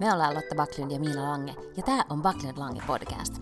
[0.00, 3.34] Me ollaan Lotta Backlund ja Miina Lange, ja tämä on Backlund Lange podcast.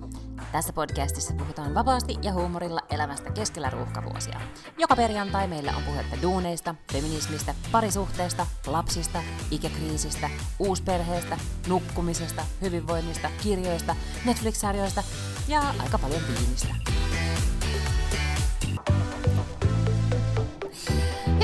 [0.52, 4.40] Tässä podcastissa puhutaan vapaasti ja huumorilla elämästä keskellä ruuhkavuosia.
[4.78, 15.02] Joka perjantai meillä on puhetta duuneista, feminismistä, parisuhteesta, lapsista, ikäkriisistä, uusperheestä, nukkumisesta, hyvinvoinnista, kirjoista, Netflix-sarjoista
[15.48, 16.97] ja aika paljon viinistä.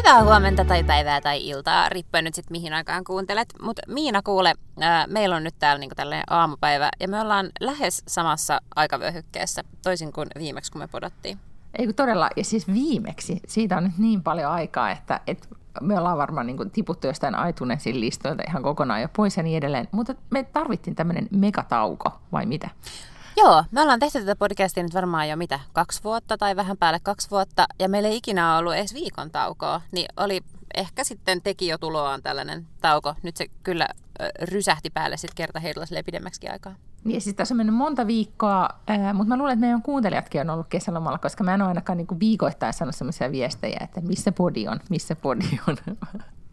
[0.05, 3.49] Hyvää huomenta tai päivää tai iltaa, riippuen nyt sitten mihin aikaan kuuntelet.
[3.63, 8.03] Mutta Miina kuule, ää, meillä on nyt täällä niinku tällainen aamupäivä ja me ollaan lähes
[8.09, 11.39] samassa aikavyöhykkeessä, toisin kuin viimeksi kun me podattiin.
[11.79, 15.49] Ei kun todella, ja siis viimeksi, siitä on nyt niin paljon aikaa, että, että
[15.81, 19.89] me ollaan varmaan niin tiputtu jostain iTunesin listoilta ihan kokonaan jo pois ja niin edelleen,
[19.93, 22.71] mutta me tarvittiin tämmöinen megatauko, vai mitä?
[23.37, 27.01] Joo, me ollaan tehty tätä podcastia nyt varmaan jo mitä, kaksi vuotta tai vähän päälle
[27.03, 30.41] kaksi vuotta, ja meillä ei ikinä ollut edes viikon taukoa, niin oli
[30.75, 33.15] ehkä sitten teki jo tuloaan tällainen tauko.
[33.23, 33.89] Nyt se kyllä
[34.43, 36.75] rysähti päälle sitten kerta heillä pidemmäksi aikaa.
[37.05, 38.69] Niin, siis tässä on mennyt monta viikkoa,
[39.15, 42.21] mutta mä luulen, että meidän kuuntelijatkin on ollut kesälomalla, koska mä en ole ainakaan niin
[42.21, 45.77] viikoittain sanonut sellaisia viestejä, että missä podi on, missä podi on.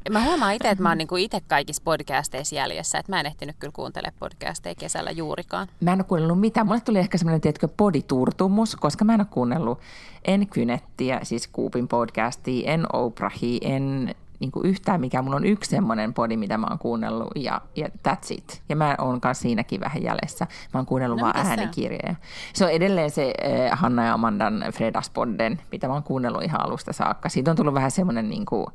[0.09, 3.55] Mä huomaan itse, että mä oon niinku itse kaikissa podcasteissa jäljessä, että mä en ehtinyt
[3.59, 5.67] kyllä kuuntele podcasteja kesällä juurikaan.
[5.81, 6.67] Mä en ole kuunnellut mitään.
[6.67, 9.79] Mulle tuli ehkä semmoinen, tiedätkö, poditurtumus, koska mä en ole kuunnellut
[10.25, 15.23] en Kynettiä, siis Kuupin podcastia, en Oprahia, en niin kuin yhtään mikään.
[15.23, 18.61] Mulla on yksi semmoinen podi, mitä mä oon kuunnellut ja, ja that's it.
[18.69, 20.47] Ja mä oon kanssa siinäkin vähän jäljessä.
[20.73, 22.15] Mä oon kuunnellut no, vaan äänikirjoja.
[22.53, 22.65] Se?
[22.65, 27.29] on edelleen se äh, Hanna ja Amandan Fredaspodden, mitä mä oon kuunnellut ihan alusta saakka.
[27.29, 28.65] Siitä on tullut vähän semmoinen niin kuin,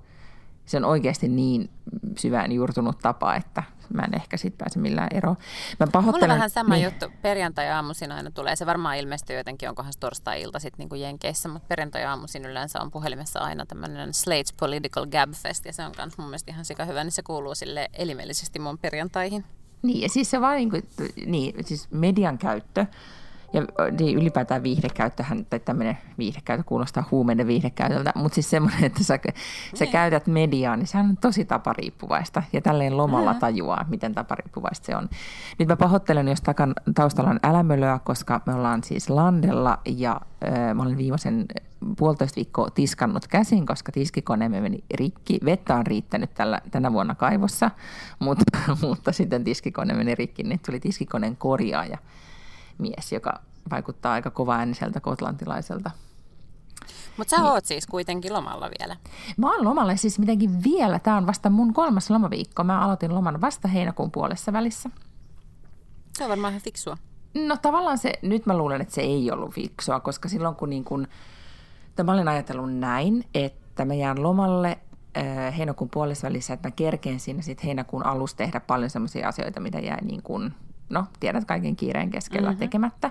[0.67, 1.71] se on oikeasti niin
[2.19, 3.63] syvään juurtunut tapa, että
[3.95, 5.37] mä en ehkä sitten pääse millään eroon.
[5.81, 6.23] Mä pahoittelen...
[6.23, 6.85] Mulla on vähän sama niin.
[6.85, 7.07] juttu.
[7.23, 8.57] Perjantai-aamuisin aina tulee.
[8.57, 13.41] Se varmaan ilmestyy jotenkin, onkohan se torstai-ilta sitten niin Jenkeissä, mutta perjantai-aamuisin yleensä on puhelimessa
[13.41, 17.05] aina tämmöinen Slate's Political Gab Fest, ja se on myös mun mielestä ihan sika hyvä,
[17.05, 19.45] niin se kuuluu sille elimellisesti mun perjantaihin.
[19.83, 20.89] Niin, ja siis se vaan niin, kuin,
[21.27, 22.87] niin siis median käyttö
[23.57, 23.63] ja
[23.99, 29.19] niin ylipäätään viihdekäyttöhän, tai tämmöinen viihdekäyttö kuulostaa huumeiden viihdekäytöltä, mutta siis semmoinen, että sä,
[29.75, 29.93] sä niin.
[29.93, 32.43] käytät mediaa, niin sehän on tosi tapariippuvaista.
[32.53, 35.09] Ja tälleen lomalla tajuaa, miten tapariippuvaista se on.
[35.59, 40.21] Nyt mä pahoittelen, jos takan, taustalla on älämölöä, koska me ollaan siis landella ja
[40.75, 41.47] mä olen viimeisen
[41.99, 45.39] puolitoista viikkoa tiskannut käsin, koska tiskikone meni rikki.
[45.45, 47.71] Vettä on riittänyt tällä, tänä vuonna kaivossa,
[48.19, 48.59] mutta,
[48.89, 51.99] mutta sitten tiskikone meni rikki, niin tuli tiskikoneen korjaaja
[52.79, 55.91] mies, joka vaikuttaa aika kova ääniseltä kotlantilaiselta.
[57.17, 57.53] Mutta sä niin.
[57.53, 58.97] oot siis kuitenkin lomalla vielä.
[59.37, 60.99] Mä oon lomalla siis mitenkin vielä.
[60.99, 62.65] Tämä on vasta mun kolmas lomaviikko.
[62.65, 64.91] Mä aloitin loman vasta heinäkuun puolessa välissä.
[66.13, 66.97] Se on varmaan ihan fiksua.
[67.35, 70.85] No tavallaan se, nyt mä luulen, että se ei ollut fiksua, koska silloin kun niin
[70.85, 71.09] kun,
[72.05, 74.79] mä olin ajatellut näin, että mä jään lomalle
[75.17, 79.61] äh, heinäkuun puolessa välissä, että mä kerkeen siinä sitten heinäkuun alussa tehdä paljon sellaisia asioita,
[79.61, 80.55] mitä jäi niin kuin
[80.89, 82.59] no tiedät kaiken kiireen keskellä mm-hmm.
[82.59, 83.11] tekemättä.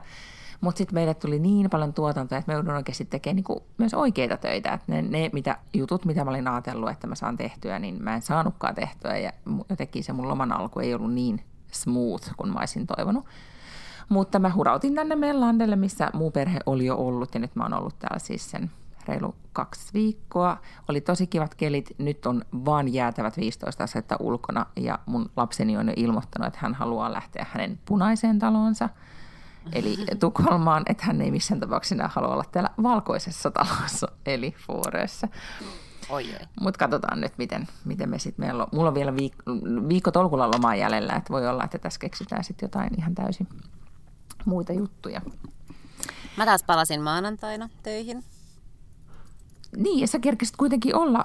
[0.62, 4.38] Mutta sitten meille tuli niin paljon tuotantoa, että me joudun oikeasti tekemään niinku myös oikeita
[4.38, 4.74] töitä.
[4.74, 8.16] Että ne, ne mitä, jutut, mitä mä olin ajatellut, että mä saan tehtyä, niin mä
[8.16, 9.18] en saanutkaan tehtyä.
[9.18, 9.32] Ja
[9.70, 11.42] jotenkin se mun loman alku ei ollut niin
[11.72, 13.26] smooth kuin mä olisin toivonut.
[14.10, 17.34] Mutta mä hurautin tänne meidän landelle, missä muu perhe oli jo ollut.
[17.34, 18.72] Ja nyt mä oon ollut täällä siis sen
[19.08, 20.58] reilu kaksi viikkoa.
[20.90, 21.96] Oli tosi kivat kelit.
[21.98, 26.74] Nyt on vaan jäätävät 15 asetta ulkona ja mun lapseni on jo ilmoittanut, että hän
[26.74, 28.90] haluaa lähteä hänen punaiseen talonsa.
[29.74, 35.28] Eli Tukholmaan, että hän ei missään tapauksessa halua olla täällä valkoisessa talossa, eli Fuoreessa.
[36.62, 40.52] Mutta katsotaan nyt, miten, miten me sitten, meillä on, mulla on vielä viik- viikko tolkulla
[40.52, 43.48] lomaa jäljellä, että voi olla, että tässä keksitään sitten jotain ihan täysin
[44.46, 45.22] muita juttuja.
[46.38, 48.24] Mä taas palasin maanantaina töihin
[49.78, 51.24] niin, ja sä kerkesit kuitenkin olla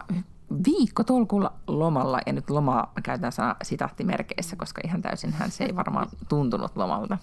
[0.66, 5.76] viikko tolkulla lomalla, ja nyt lomaa käytän sana sitaattimerkeissä, koska ihan täysin hän se ei
[5.76, 7.18] varmaan tuntunut lomalta.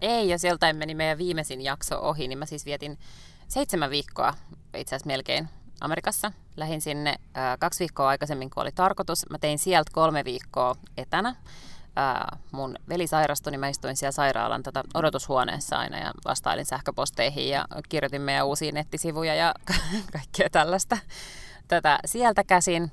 [0.00, 2.98] Ei, jos joltain meni meidän viimeisin jakso ohi, niin mä siis vietin
[3.48, 4.34] seitsemän viikkoa,
[4.76, 5.48] itse asiassa melkein,
[5.80, 6.32] Amerikassa.
[6.56, 9.30] Lähin sinne äh, kaksi viikkoa aikaisemmin, kun oli tarkoitus.
[9.30, 11.34] Mä tein sieltä kolme viikkoa etänä
[11.96, 17.48] ää, mun veli sairastui, niin mä istuin siellä sairaalan tota odotushuoneessa aina ja vastailin sähköposteihin
[17.48, 19.54] ja kirjoitin meidän uusia nettisivuja ja
[20.12, 20.98] kaikkea tällaista
[21.68, 22.92] tätä sieltä käsin.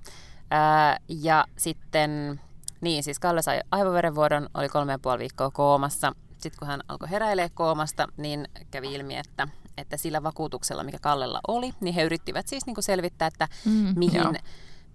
[0.52, 2.42] Ää, ja sitten,
[2.82, 6.12] niin siis Kalle sai aivoverenvuodon, oli kolme ja puoli viikkoa koomassa.
[6.32, 9.48] Sitten kun hän alkoi heräilee koomasta, niin kävi ilmi, että
[9.78, 13.94] että sillä vakuutuksella, mikä Kallella oli, niin he yrittivät siis niin kuin selvittää, että mm,
[13.96, 14.34] mihin joo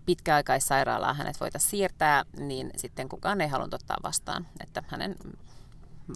[0.06, 4.46] pitkäaikaissairaalaan hänet voitaisiin siirtää, niin sitten kukaan ei halunnut ottaa vastaan.
[4.60, 5.16] Että hänen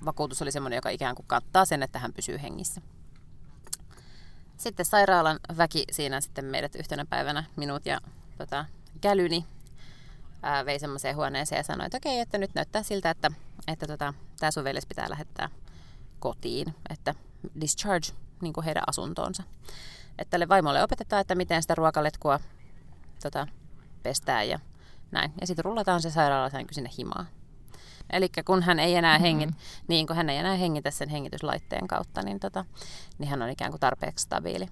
[0.04, 2.80] vakuutus oli semmoinen, joka ikään kuin kattaa sen, että hän pysyy hengissä.
[4.56, 8.00] Sitten sairaalan väki siinä sitten meidät yhtenä päivänä, minut ja
[8.38, 8.64] tota,
[9.00, 9.44] kälyni,
[10.42, 13.30] ää, vei semmoiseen huoneeseen ja sanoi, että okei, että nyt näyttää siltä, että,
[13.66, 15.48] että tota, tämä sun veljes pitää lähettää
[16.18, 17.14] kotiin, että
[17.60, 18.08] discharge
[18.40, 19.42] niin kuin heidän asuntoonsa.
[20.18, 22.40] Että tälle vaimolle opetetaan, että miten sitä ruokaletkua
[23.22, 23.46] tota,
[24.02, 24.58] pestään ja
[25.10, 25.32] näin.
[25.40, 27.26] Ja sitten rullataan se sairaalasänky sinne himaan.
[28.12, 29.84] Eli kun hän ei enää hengit, mm-hmm.
[29.88, 32.64] niin kun hän ei enää hengitä sen hengityslaitteen kautta, niin, tota,
[33.18, 34.68] niin hän on ikään kuin tarpeeksi stabiili.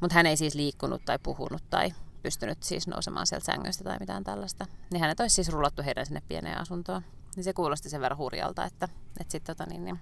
[0.00, 1.92] Mutta hän ei siis liikkunut tai puhunut tai
[2.22, 4.66] pystynyt siis nousemaan sieltä sängystä tai mitään tällaista.
[4.90, 7.02] Niin hänet olisi siis rullattu heidän sinne pieneen asuntoon.
[7.36, 8.88] Niin se kuulosti sen verran hurjalta, että,
[9.20, 10.00] että sitten tota, niin, niin,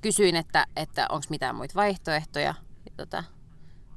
[0.00, 2.54] kysyin, että, että onko mitään muita vaihtoehtoja.
[2.84, 3.24] Ja, tota,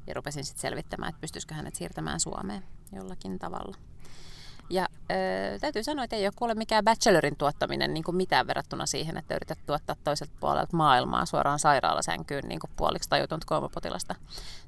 [0.07, 3.77] ja rupesin sitten selvittämään, että pystyisikö hänet siirtämään Suomeen jollakin tavalla.
[4.69, 8.85] Ja ö, täytyy sanoa, että ei ole kuule mikään bachelorin tuottaminen niin kuin mitään verrattuna
[8.85, 14.15] siihen, että yrität tuottaa toiselta puolelta maailmaa suoraan sairaalasänkyyn niin kuin puoliksi tajutunut koomapotilasta.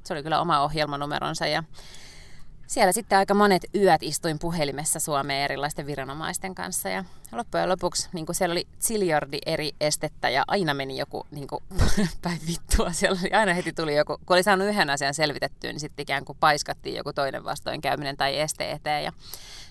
[0.04, 1.64] Se oli kyllä oma ohjelmanumeronsa ja
[2.68, 6.90] siellä sitten aika monet yöt istuin puhelimessa Suomeen erilaisten viranomaisten kanssa.
[6.90, 11.64] Ja loppujen lopuksi niin siellä oli ziljardi eri estettä ja aina meni joku niin kuin,
[12.24, 12.92] päin vittua.
[12.92, 16.26] Siellä oli, aina heti tuli joku, kun oli saanut yhden asian selvitettyä, niin sitten ikään
[16.26, 19.04] kuin paiskattiin joku toinen vastoinkäyminen tai este eteen.
[19.04, 19.12] Ja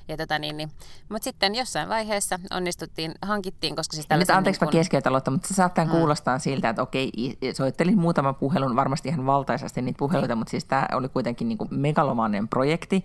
[0.08, 0.70] ja tota niin, niin.
[1.08, 4.76] Mutta sitten jossain vaiheessa onnistuttiin, hankittiin, koska siis Nyt anteeksi niin kun...
[4.76, 5.92] mä keskeytän mutta se saattaa hmm.
[5.92, 7.12] kuulostaa siltä, että okei,
[7.54, 11.68] soittelin muutaman puhelun, varmasti ihan valtaisesti niitä puheluita, mutta siis tämä oli kuitenkin niin kuin
[11.70, 13.04] megalomainen projekti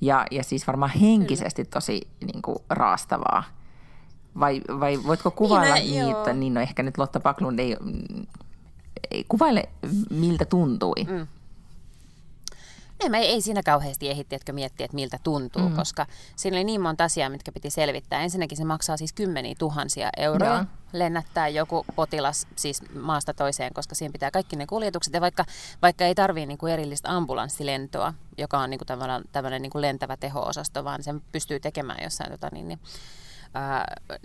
[0.00, 3.44] ja, ja siis varmaan henkisesti tosi niin kuin raastavaa.
[4.40, 6.32] Vai, vai voitko kuvailla niin, niitä?
[6.32, 7.76] Niin no ehkä nyt Lotta Paklund ei,
[9.10, 9.68] ei kuvaile,
[10.10, 11.04] miltä tuntui.
[11.08, 11.26] Mm.
[13.00, 15.76] Ei, mä ei siinä kauheasti että miettiä, että miltä tuntuu, mm.
[15.76, 16.06] koska
[16.36, 18.22] siinä oli niin monta asiaa, mitkä piti selvittää.
[18.22, 20.64] Ensinnäkin se maksaa siis kymmeniä tuhansia euroa Joo.
[20.92, 25.14] lennättää joku potilas siis maasta toiseen, koska siinä pitää kaikki ne kuljetukset.
[25.14, 25.44] Ja vaikka,
[25.82, 28.98] vaikka ei tarvitse niin kuin erillistä ambulanssilentoa, joka on niin kuin
[29.32, 32.78] tämmöinen, niin kuin lentävä teho-osasto, vaan sen pystyy tekemään jossain tota, niin, niin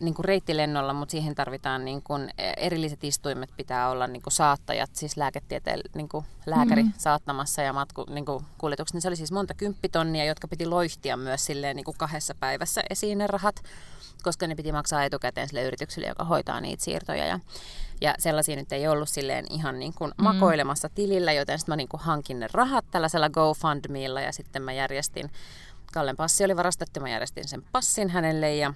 [0.02, 4.90] niin kuin reittilennolla, mutta siihen tarvitaan niin kuin erilliset istuimet, pitää olla niin kuin saattajat,
[4.94, 6.94] siis lääketieteen niin kuin lääkäri mm.
[6.98, 8.94] saattamassa ja matku, niin kuin kuljetukset.
[8.94, 12.82] Niin se oli siis monta kymppitonnia, jotka piti loihtia myös silleen niin kuin kahdessa päivässä
[12.90, 13.56] esiin ne rahat,
[14.24, 17.26] koska ne piti maksaa etukäteen sille yritykselle, joka hoitaa niitä siirtoja.
[17.26, 17.40] Ja,
[18.02, 20.24] ja sellaisia nyt ei ollut silleen ihan niin kuin mm.
[20.24, 24.74] makoilemassa tilillä, joten sitten mä niin kuin hankin ne rahat tällaisella GoFundMeilla ja sitten mä
[24.74, 25.32] järjestin,
[25.94, 28.74] Kallen passi oli varastettu, mä järjestin sen passin hänelle ja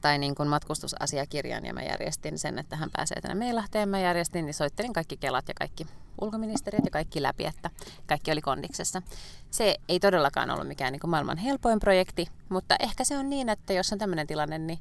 [0.00, 3.88] tai niin kuin matkustusasiakirjan ja mä järjestin sen, että hän pääsee tänne Meilahteen.
[3.88, 5.86] Mä järjestin, niin soittelin kaikki kelat ja kaikki
[6.20, 7.70] ulkoministeriöt ja kaikki läpi, että
[8.06, 9.02] kaikki oli kondiksessa.
[9.50, 13.48] Se ei todellakaan ollut mikään niin kuin maailman helpoin projekti, mutta ehkä se on niin,
[13.48, 14.78] että jos on tämmöinen tilanne, niin,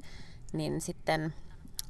[0.54, 1.34] niin sitten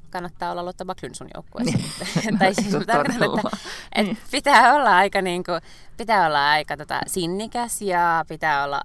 [0.09, 1.77] kannattaa olla Lotta Baklyn sun joukkueessa.
[1.77, 2.37] Niin.
[2.39, 3.57] tai siis tarkoitan, että,
[3.91, 4.17] että niin.
[4.31, 5.61] pitää olla aika, niin kuin,
[5.97, 8.81] pitää olla aika tota, sinnikäs ja pitää olla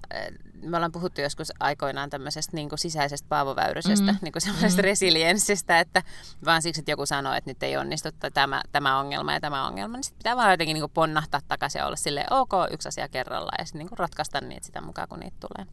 [0.61, 4.17] me ollaan puhuttu joskus aikoinaan tämmöisestä niin kuin sisäisestä paavoväyrysestä, mm.
[4.21, 4.83] niin kuin semmoisesta mm.
[4.83, 6.03] resilienssistä, että
[6.45, 9.97] vaan siksi, että joku sanoo, että nyt ei onnistu tämä, tämä ongelma ja tämä ongelma,
[9.97, 13.07] niin sitten pitää vaan jotenkin niin kuin ponnahtaa takaisin ja olla silleen, ok, yksi asia
[13.07, 15.67] kerrallaan ja sitten niin kuin ratkaista niitä sitä mukaan, kun niitä tulee.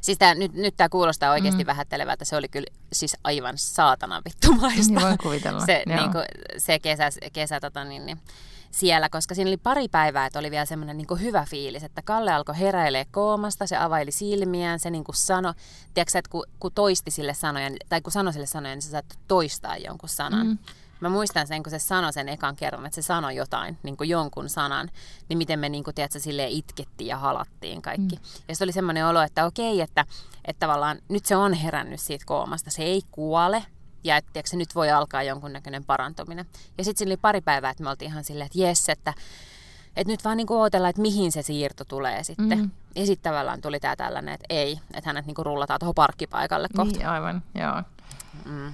[0.00, 1.66] Siis tää, nyt, nyt tämä kuulostaa oikeasti mm.
[1.66, 2.24] vähättelevältä.
[2.24, 4.92] Se oli kyllä siis aivan saatana vittumaista.
[4.92, 5.66] Niin voi kuvitella.
[5.66, 6.24] Se, niin kuin,
[6.58, 8.18] se kesä, kesä tota, niin, niin,
[8.76, 12.32] siellä, koska siinä oli pari päivää, että oli vielä semmoinen niin hyvä fiilis, että Kalle
[12.32, 15.52] alkoi heräilee koomasta, se availi silmiään, se niin kuin sanoi,
[15.94, 19.18] tiedätkö, että kun, kun toisti sille sanoja, tai kun sanoi sille sanoja, niin sä saat
[19.28, 20.46] toistaa jonkun sanan.
[20.46, 20.58] Mm.
[21.00, 24.10] Mä muistan sen, kun se sanoi sen ekan kerran, että se sanoi jotain, niin kuin
[24.10, 24.90] jonkun sanan,
[25.28, 28.16] niin miten me niin kuin, tiedätkö, silleen itkettiin ja halattiin kaikki.
[28.16, 28.22] Mm.
[28.48, 30.04] Ja se oli semmoinen olo, että okei, että,
[30.44, 33.64] että tavallaan nyt se on herännyt siitä koomasta, se ei kuole,
[34.06, 36.46] ja että tiedätkö, nyt voi alkaa jonkunnäköinen parantuminen.
[36.78, 39.14] Ja sitten siinä oli pari päivää, että me oltiin ihan silleen, että jes, että,
[39.96, 42.58] että nyt vaan niinku odotellaan, että mihin se siirto tulee sitten.
[42.58, 42.70] Mm.
[42.94, 46.98] Ja sitten tavallaan tuli tämä tällainen, että ei, että hänet niinku rullataan tuohon parkkipaikalle kohta.
[46.98, 47.82] Niin, aivan, joo.
[48.44, 48.72] Mm.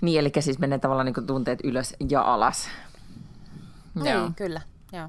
[0.00, 2.68] Niin, eli siis menee tavallaan niinku tunteet ylös ja alas.
[3.94, 4.30] Niin, joo.
[4.36, 4.60] kyllä,
[4.92, 5.08] joo.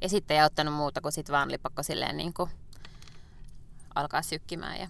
[0.00, 2.50] Ja sitten ei ottanut muuta kuin sitten vaan lipakko silleen niin kuin
[3.94, 4.88] alkaa sykkimään ja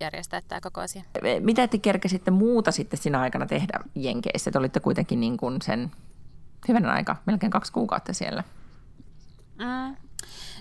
[0.00, 1.02] järjestää tämä koko asia.
[1.40, 4.50] Mitä te kerkesitte muuta sitten siinä aikana tehdä Jenkeissä?
[4.50, 5.90] Te olitte kuitenkin niin kuin sen
[6.68, 8.44] hyvän aika, melkein kaksi kuukautta siellä.
[9.58, 9.96] Mm.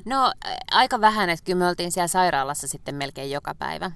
[0.06, 0.34] No
[0.72, 3.92] aika vähän, että kyllä me oltiin siellä sairaalassa sitten melkein joka päivä.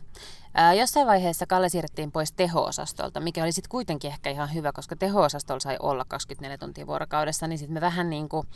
[0.60, 4.96] Ää, jossain vaiheessa Kalle siirrettiin pois teho-osastolta, mikä oli sitten kuitenkin ehkä ihan hyvä, koska
[4.96, 8.48] teho-osastolla sai olla 24 tuntia vuorokaudessa, niin sitten me vähän niin kuin,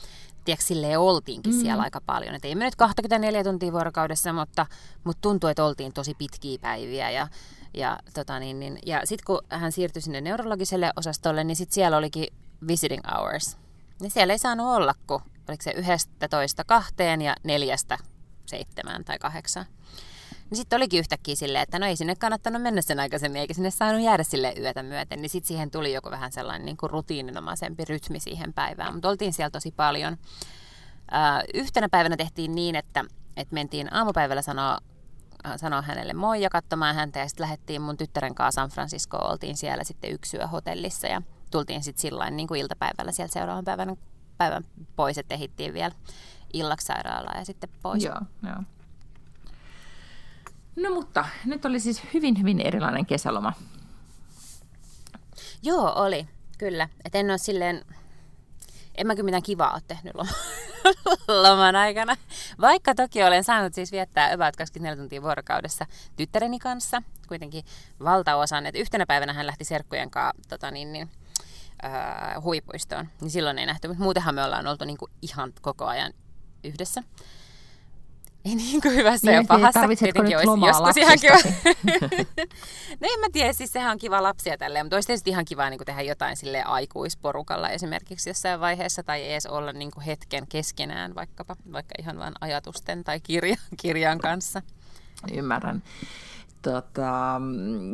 [0.46, 1.62] tiedätkö, silleen oltiinkin mm.
[1.62, 2.36] siellä aika paljon.
[2.36, 4.66] Et ei me nyt 24 tuntia vuorokaudessa, mutta,
[5.04, 7.28] mutta tuntui, että oltiin tosi pitkiä päiviä ja
[7.74, 11.98] ja, tota niin, niin, ja sitten kun hän siirtyi sinne neurologiselle osastolle, niin sitten siellä
[11.98, 12.28] olikin
[12.68, 13.58] visiting hours.
[14.02, 17.98] Niin siellä ei saanut olla, kun oliko se yhdestä toista kahteen ja neljästä
[18.46, 19.66] seitsemään tai kahdeksaan.
[20.52, 23.72] Niin sitten olikin yhtäkkiä silleen, että no ei sinne kannattanut mennä sen aikaisemmin, eikä sinne
[23.72, 25.22] saanut jäädä sille yötä myöten.
[25.22, 28.94] Niin sitten siihen tuli joku vähän sellainen niin kuin rutiininomaisempi rytmi siihen päivään.
[28.94, 30.18] Mutta oltiin siellä tosi paljon.
[31.14, 33.06] Äh, yhtenä päivänä tehtiin niin, että,
[33.38, 34.78] että mentiin aamupäivällä sanoa
[35.58, 39.58] sanoa hänelle moi ja katsomaan häntä ja sitten lähdettiin mun tyttären kanssa San Franciscoon, oltiin
[39.58, 43.98] siellä sitten yksi yö hotellissa ja tultiin sitten sillä niin kuin iltapäivällä sieltä seuraavan päivän,
[44.38, 44.64] päivän
[44.96, 45.96] pois, että ehittiin vielä
[46.54, 46.94] illaksi
[47.36, 48.04] ja sitten pois.
[48.04, 48.64] Joo, joo.
[50.76, 53.54] No mutta nyt oli siis hyvin, hyvin erilainen kesäloma.
[55.64, 56.90] Joo, oli, kyllä.
[57.06, 57.86] Et en ole silleen,
[58.96, 60.14] en mä kyllä mitään kivaa ole tehnyt
[61.44, 62.16] loman aikana.
[62.62, 65.86] Vaikka toki olen saanut siis viettää about 24 tuntia vuorokaudessa
[66.16, 67.66] tyttäreni kanssa, kuitenkin
[68.04, 68.66] valtaosan.
[68.66, 71.10] Että yhtenä päivänä hän lähti serkkujen kanssa tota niin, niin,
[71.86, 73.88] äh, huipuistoon, niin silloin ei nähty.
[73.88, 76.14] Mutta muutenhan me ollaan oltu niinku ihan koko ajan
[76.64, 77.04] yhdessä.
[78.46, 79.80] Ei niin kuin hyvässä niin, ja pahassa.
[79.80, 81.36] Tarvitsetko nyt lomaa joskus ihan kiva.
[83.02, 85.70] no en mä tiedä, siis sehän on kiva lapsia tälleen, mutta olisi tietysti ihan kiva
[85.70, 90.48] niin kuin tehdä jotain sille aikuisporukalla esimerkiksi jossain vaiheessa tai edes olla niin kuin hetken
[90.48, 94.62] keskenään vaikkapa, vaikka ihan vain ajatusten tai kirja, kirjan kanssa.
[95.34, 95.84] Ymmärrän.
[96.62, 97.42] Tota,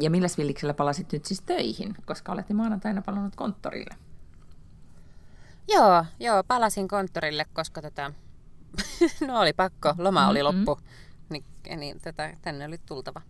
[0.01, 3.95] ja millä villiksellä palasit nyt siis töihin, koska olette maanantaina palannut konttorille?
[5.67, 8.11] Joo, joo, palasin konttorille, koska tota,
[9.27, 10.65] no oli pakko, loma oli mm-hmm.
[10.67, 10.79] loppu,
[11.29, 11.43] niin,
[11.75, 13.21] niin tätä, tänne oli tultava.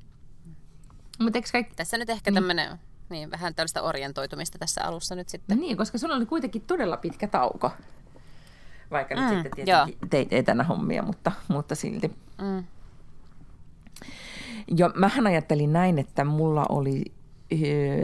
[1.19, 1.75] Mut kaikki...
[1.75, 2.35] Tässä nyt ehkä niin.
[2.35, 2.79] tämmöinen
[3.09, 5.59] niin, vähän tällaista orientoitumista tässä alussa nyt sitten.
[5.59, 7.71] Niin, koska sulla oli kuitenkin todella pitkä tauko.
[8.91, 10.07] Vaikka mm, nyt sitten tietenkin joo.
[10.09, 12.11] teit etänä hommia, mutta, mutta silti.
[12.41, 12.63] Mm.
[14.77, 17.03] Jo, mähän ajattelin näin, että mulla oli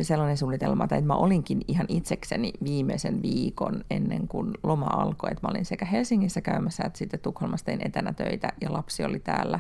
[0.02, 5.52] sellainen suunnitelma, että mä olinkin ihan itsekseni viimeisen viikon ennen kuin loma alkoi, että mä
[5.52, 9.60] olin sekä Helsingissä käymässä että sitten Tukholmassa tein etänä töitä ja lapsi oli täällä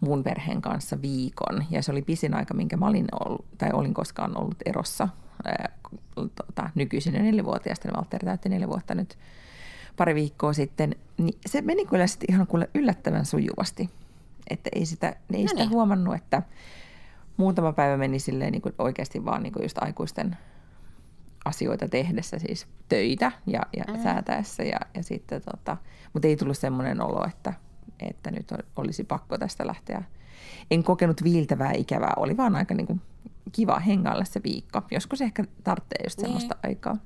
[0.00, 1.64] mun perheen kanssa viikon.
[1.70, 5.08] Ja se oli pisin aika, minkä mä olin, ollut, tai olin koskaan ollut erossa
[5.44, 5.72] ää,
[6.14, 9.18] tota, nykyisin jo nelivuotiaasta, niin Valtteri täytti neljä vuotta nyt
[9.96, 10.96] pari viikkoa sitten.
[11.18, 13.90] Niin se meni kyllä sitten ihan kuule yllättävän sujuvasti.
[14.50, 15.70] Että ei sitä, ei no sitä niin.
[15.70, 16.42] huomannut, että
[17.38, 20.36] muutama päivä meni silleen niin kuin oikeasti vaan niin kuin just aikuisten
[21.44, 24.02] asioita tehdessä, siis töitä ja, ja mm.
[24.02, 24.62] säätäessä.
[24.62, 25.76] Ja, ja sitten, tota,
[26.12, 27.54] mutta ei tullut semmoinen olo, että,
[28.00, 30.02] että nyt olisi pakko tästä lähteä.
[30.70, 33.00] En kokenut viiltävää ikävää, oli vaan aika niin kuin
[33.52, 34.82] kiva hengailla se viikko.
[34.90, 36.26] Joskus ehkä tarvitsee just niin.
[36.26, 36.96] semmoista aikaa.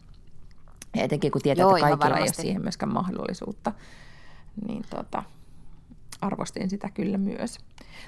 [0.97, 3.73] Ja etenkin kun tietää, Joo, että kaikilla ei ole siihen myöskään mahdollisuutta,
[4.67, 5.23] niin tota,
[6.23, 7.59] arvostin sitä kyllä myös.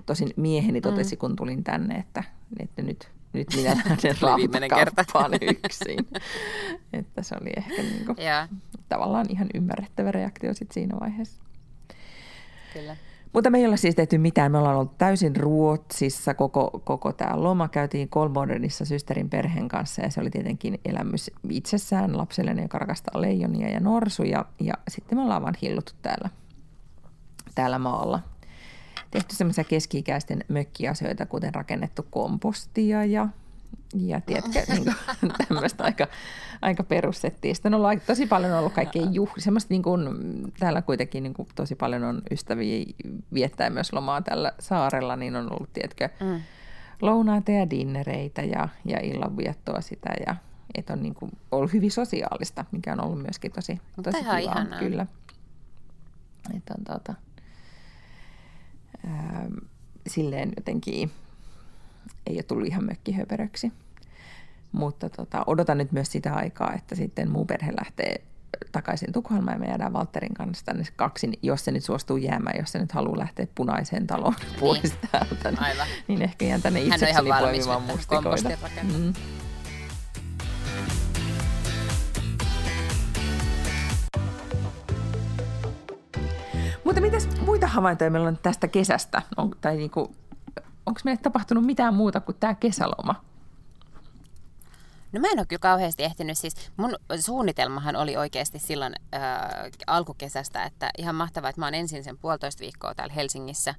[0.07, 1.19] Tosin mieheni totesi, mm.
[1.19, 2.25] kun tulin tänne, että,
[2.61, 5.99] että nyt, nyt minä lähden raamatokauppaan yksin.
[6.93, 8.17] että se oli ehkä niin kuin,
[8.89, 11.43] tavallaan ihan ymmärrettävä reaktio sit siinä vaiheessa.
[12.73, 12.97] Kyllä.
[13.35, 14.53] Mutta me ei olla siis tehty mitään.
[14.53, 17.69] Me ollaan ollut täysin Ruotsissa koko, koko tämä loma.
[17.69, 23.69] Käytiin Kolmordenissa systerin perheen kanssa ja se oli tietenkin elämys itsessään lapselleni, joka rakastaa leijonia
[23.69, 24.45] ja norsuja.
[24.61, 26.29] Ja sitten me ollaan vaan hilluttu täällä
[27.55, 28.21] täällä maalla.
[29.11, 33.29] Tehty semmoisia keski-ikäisten mökkiasioita, kuten rakennettu kompostia ja,
[33.95, 36.07] ja tiedätkö, niin kuin, tämmöistä aika,
[36.63, 37.55] aika perussettiä.
[37.55, 39.43] Sitten on ollut tosi paljon ollut kaikkea juhlia.
[39.43, 40.09] Semmoista niin kuin,
[40.59, 42.87] täällä kuitenkin niin kuin, tosi paljon on ystäviä
[43.35, 46.41] viettää myös lomaa tällä saarella, niin on ollut, tiedätkö, mm.
[47.01, 50.37] lounaita ja dinnereitä ja, ja illanviettoa sitä ja
[50.75, 54.39] että on niin kuin, ollut hyvin sosiaalista, mikä on ollut myöskin tosi, tosi kivaa.
[54.39, 54.79] Ihanaa.
[54.79, 55.07] Kyllä.
[56.57, 57.15] Että on, tuota,
[59.07, 59.47] ää,
[60.07, 61.11] silleen jotenkin
[62.27, 63.73] ei ole tullut ihan mökkihöperöksi.
[64.73, 68.21] Mutta tota, odotan nyt myös sitä aikaa, että sitten muu perhe lähtee
[68.73, 72.73] takaisin Tukholmaan ja me jäädään Valterin kanssa tänne kaksin, jos se nyt suostuu jäämään, jos
[72.73, 74.61] se nyt haluaa lähteä punaiseen taloon niin.
[74.61, 75.87] pois täältä, niin, Aivan.
[76.09, 78.49] niin ehkä jään tänne itsekseni poimimaan mustikoita.
[78.83, 79.13] Mm.
[86.85, 89.23] Mutta mitäs muita havaintoja meillä on tästä kesästä?
[89.37, 90.15] On, tai niinku,
[90.87, 93.25] onko meille tapahtunut mitään muuta kuin tämä kesäloma?
[95.13, 96.39] No mä en ole kyllä kauheasti ehtinyt.
[96.39, 99.21] Siis mun suunnitelmahan oli oikeasti silloin äh,
[99.87, 103.75] alkukesästä, että ihan mahtavaa, että mä oon ensin sen puolitoista viikkoa täällä Helsingissä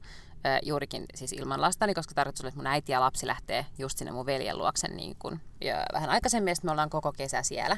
[0.64, 4.12] juurikin siis ilman lastani, koska tarkoitus oli, että mun äiti ja lapsi lähtee just sinne
[4.12, 7.78] mun veljen luoksen niin kun, ja vähän aikaisemmin, ja me ollaan koko kesä siellä.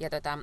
[0.00, 0.38] Ja tota,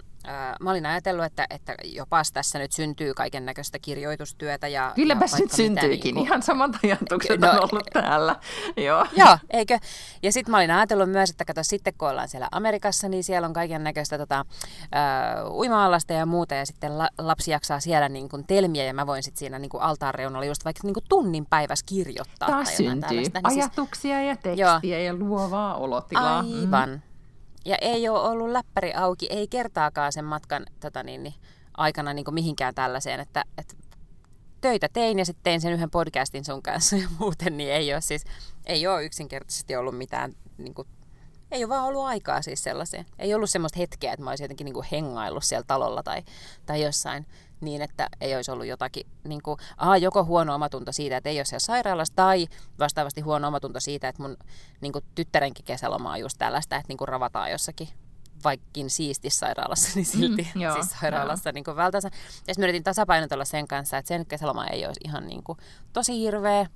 [0.61, 4.67] mä olin ajatellut, että, että jopa tässä nyt syntyy kaiken näköistä kirjoitustyötä.
[4.67, 6.25] Ja, Kylläpäs ja nyt syntyykin, niin kuin...
[6.25, 8.35] ihan samat ajatukset no, on ollut täällä.
[8.77, 9.79] Joo, Joo eikö?
[10.23, 13.47] Ja sitten mä olin ajatellut myös, että kato, sitten kun ollaan siellä Amerikassa, niin siellä
[13.47, 14.45] on kaiken näköistä tota,
[15.47, 19.07] uh, uima-allasta ja muuta, ja sitten la, lapsi jaksaa siellä niin kuin telmiä, ja mä
[19.07, 22.49] voin sitten siinä niin kuin altaan reunalla just vaikka niin kuin tunnin päivässä kirjoittaa.
[22.49, 24.27] Taas syntyy niin ajatuksia siis...
[24.27, 25.05] ja tekstiä Joo.
[25.05, 26.39] ja luovaa olotilaa.
[26.39, 26.89] Aivan.
[26.89, 27.06] Mm.
[27.65, 31.33] Ja ei ole ollut läppäri auki, ei kertaakaan sen matkan tota niin, niin,
[31.77, 33.73] aikana niin mihinkään tällaiseen, että, että
[34.61, 38.01] töitä tein ja sitten tein sen yhden podcastin sun kanssa ja muuten, niin ei ole
[38.01, 38.23] siis,
[38.65, 40.87] ei ole yksinkertaisesti ollut mitään, niin kuin,
[41.51, 43.05] ei ole vaan ollut aikaa siis sellaiseen.
[43.19, 46.23] Ei ollut semmoista hetkeä, että mä olisin jotenkin niin kuin hengaillut siellä talolla tai,
[46.65, 47.25] tai jossain
[47.61, 51.39] niin, että ei olisi ollut jotakin, niin kuin, aha, joko huono omatunto siitä, että ei
[51.39, 52.47] ole siellä sairaalassa, tai
[52.79, 54.37] vastaavasti huono omatunto siitä, että mun
[54.81, 57.89] niin kuin, tyttärenkin kesäloma on just tällaista, että niin kuin, ravataan jossakin
[58.43, 62.09] vaikkin siisti sairaalassa, niin silti mm, joo, siis sairaalassa niin vältänsä.
[62.47, 65.57] Ja sitten yritin tasapainotella sen kanssa, että sen kesäloma ei olisi ihan niin kuin,
[65.93, 66.67] tosi hirveä.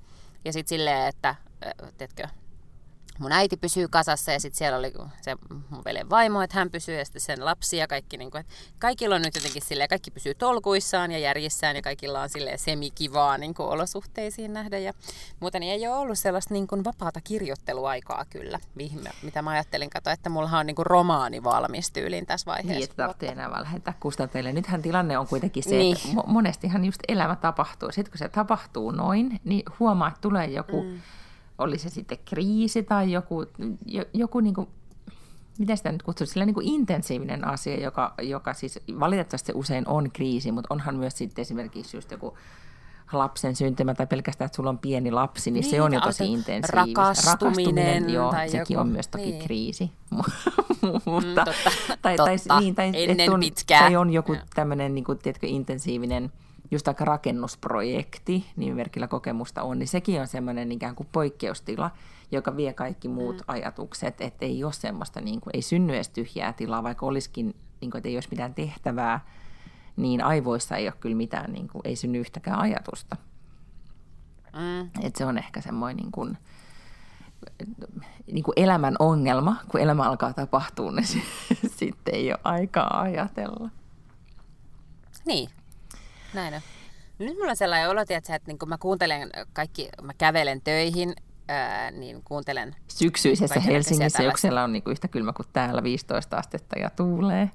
[0.44, 1.34] Ja sitten silleen, että,
[1.98, 2.28] teetkö,
[3.22, 5.36] mun äiti pysyy kasassa ja sitten siellä oli se
[5.68, 8.16] mun veljen vaimo, että hän pysyy ja sitten sen lapsi ja kaikki.
[8.16, 12.22] Niin kuin, että kaikilla on nyt jotenkin silleen, kaikki pysyy tolkuissaan ja järjissään ja kaikilla
[12.22, 14.78] on silleen semikivaa niin kuin olosuhteisiin nähdä.
[14.78, 14.92] Ja
[15.40, 18.58] muuten niin ei ole ollut sellaista niin kuin vapaata kirjoitteluaikaa kyllä,
[19.22, 22.72] mitä mä ajattelin katsoa, että mulla on niin kuin romaani valmis tyyliin tässä vaiheessa.
[22.72, 24.52] Niin, että tarvitsee enää vaan lähettää kustantajille.
[24.52, 25.96] Nythän tilanne on kuitenkin se, niin.
[25.96, 27.92] että monestihan just elämä tapahtuu.
[27.92, 30.82] Sitten kun se tapahtuu noin, niin huomaa, että tulee joku...
[30.82, 31.00] Mm
[31.58, 33.44] oli se sitten kriisi tai joku,
[34.14, 34.68] joku niin kuin,
[35.58, 40.10] miten sitä nyt kutsuisi, sillä niin kuin intensiivinen asia, joka, joka siis valitettavasti usein on
[40.12, 42.36] kriisi, mutta onhan myös sitten esimerkiksi just joku
[43.12, 46.32] lapsen syntymä tai pelkästään, että sulla on pieni lapsi, niin, niin se on jo tosi
[46.32, 46.76] intensiivistä.
[46.76, 47.24] Rakastuminen.
[47.26, 49.44] Rakastuminen joo, tai sekin joku, on myös toki niin.
[49.44, 49.90] kriisi.
[51.04, 51.70] mutta, mm, totta,
[52.02, 52.48] tai, totta.
[52.48, 53.80] Tai, niin, tai, Ennen on, pitkää.
[53.80, 56.32] Tai on joku tämmöinen niin kuin, tiedätkö, intensiivinen
[56.72, 61.90] just aika rakennusprojekti, niin merkillä kokemusta on, niin sekin on semmoinen ikään kuin poikkeustila,
[62.30, 63.44] joka vie kaikki muut mm.
[63.46, 67.90] ajatukset, että ei ole semmoista, niin kuin, ei synny edes tyhjää tilaa, vaikka olisikin, niin
[67.90, 69.20] kuin, että ei olisi mitään tehtävää,
[69.96, 73.16] niin aivoissa ei ole kyllä mitään, niin kuin, ei synny yhtäkään ajatusta.
[74.56, 74.90] Mm.
[75.02, 76.38] Et se on ehkä semmoinen niin kuin,
[78.32, 81.06] niin kuin elämän ongelma, kun elämä alkaa tapahtua, niin
[81.78, 83.70] sitten ei ole aikaa ajatella.
[85.26, 85.50] Niin,
[86.34, 86.60] näin on.
[87.18, 91.14] Nyt mulla on sellainen olo, että, että niin kun mä kuuntelen kaikki, mä kävelen töihin,
[91.48, 92.76] ää, niin kuuntelen...
[92.88, 97.50] Syksyisessä Helsingissä, joka siellä on niin kuin yhtä kylmä kuin täällä 15 astetta ja tuulee.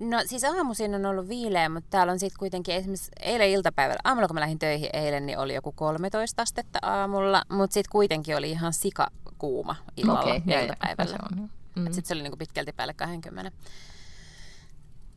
[0.00, 4.28] No siis aamuisin on ollut viileä, mutta täällä on sitten kuitenkin esimerkiksi eilen iltapäivällä, aamulla
[4.28, 8.50] kun mä lähdin töihin eilen, niin oli joku 13 astetta aamulla, mutta sitten kuitenkin oli
[8.50, 9.06] ihan sika
[9.38, 11.18] kuuma illalla okay, ja iltapäivällä.
[11.76, 11.84] Mm.
[11.84, 13.52] Sitten se oli niinku pitkälti päälle 20.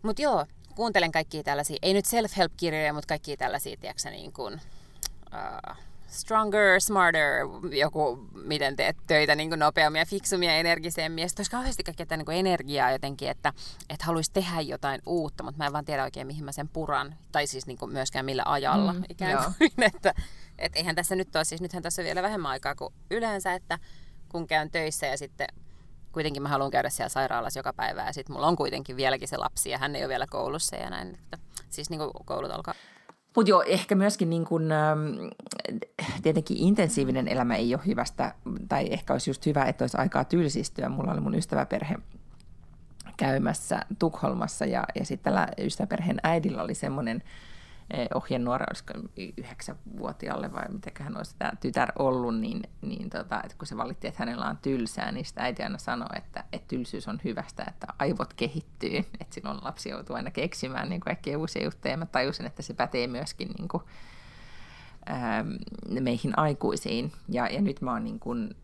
[0.03, 5.75] Mutta joo, kuuntelen kaikkia tällaisia, ei nyt self-help-kirjoja, mutta kaikkia tällaisia, tiedätkö, niin kuin, uh,
[6.11, 11.21] stronger, smarter, joku, miten teet töitä niin kuin nopeammin ja fiksummin ja energisemmin.
[11.21, 13.53] Ja sitten olisi kauheasti kaikkea niin kuin energiaa jotenkin, että,
[13.89, 17.15] että haluaisi tehdä jotain uutta, mutta mä en vaan tiedä oikein, mihin mä sen puran.
[17.31, 19.71] Tai siis niin kuin myöskään millä ajalla mm, ikään kuin.
[19.95, 20.13] että,
[20.59, 23.79] että eihän tässä nyt ole, siis nythän tässä on vielä vähemmän aikaa kuin yleensä, että
[24.29, 25.47] kun käyn töissä ja sitten
[26.11, 29.37] kuitenkin mä haluan käydä siellä sairaalassa joka päivä ja sitten mulla on kuitenkin vieläkin se
[29.37, 31.07] lapsi ja hän ei ole vielä koulussa ja näin.
[31.07, 31.37] Että,
[31.69, 32.73] siis niin kuin koulut alkaa.
[33.35, 34.99] Mutta joo, ehkä myöskin niin kun, ähm,
[36.23, 38.33] tietenkin intensiivinen elämä ei ole hyvästä,
[38.69, 40.89] tai ehkä olisi just hyvä, että olisi aikaa tylsistyä.
[40.89, 41.95] Mulla oli mun ystäväperhe
[43.17, 47.23] käymässä Tukholmassa ja, ja sitten tällä ystäväperheen äidillä oli semmoinen
[48.13, 48.93] ohjenuora, olisiko
[49.37, 54.23] yhdeksänvuotiaalle vai mitäköhän olisi tämä tytär ollut, niin, niin tota, että kun se valitti, että
[54.23, 58.33] hänellä on tylsää, niin sitä äiti aina sanoi, että, että tylsyys on hyvästä, että aivot
[58.33, 61.97] kehittyy, että silloin lapsi joutuu aina keksimään niin kaikkia uusia juttuja.
[61.97, 63.83] Mä tajusin, että se pätee myöskin niin kuin,
[65.09, 65.49] ähm,
[66.01, 67.11] meihin aikuisiin.
[67.29, 68.55] Ja, ja nyt mä oon niin kuin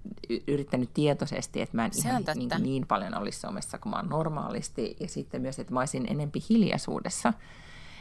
[0.48, 4.96] yrittänyt tietoisesti, että mä en ihan niin, niin paljon olisi somessa kuin mä oon normaalisti.
[5.00, 7.34] Ja sitten myös, että mä olisin enempi hiljaisuudessa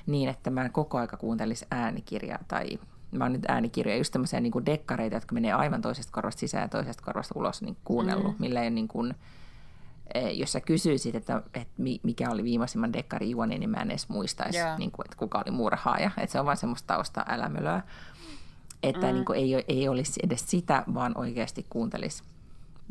[0.07, 2.79] niin, että mä en koko aika kuuntelisi äänikirjaa tai
[3.11, 6.69] mä oon nyt äänikirjoja, just tämmöisiä niin dekkareita, jotka menee aivan toisesta korvasta sisään ja
[6.69, 8.41] toisesta korvasta ulos niin kuunnellut, mm.
[8.41, 9.15] millä ei niin kuin,
[10.15, 14.09] e, jos sä kysyisit, että, että mikä oli viimeisimman dekkarin juoni, niin mä en edes
[14.09, 14.79] muistaisi, yeah.
[14.79, 16.11] niin kuin, että kuka oli murhaaja.
[16.19, 17.83] Että se on vain semmoista tausta älämölöä.
[18.83, 19.13] Että mm.
[19.13, 22.23] niin kuin, ei, ei olisi edes sitä, vaan oikeasti kuuntelisi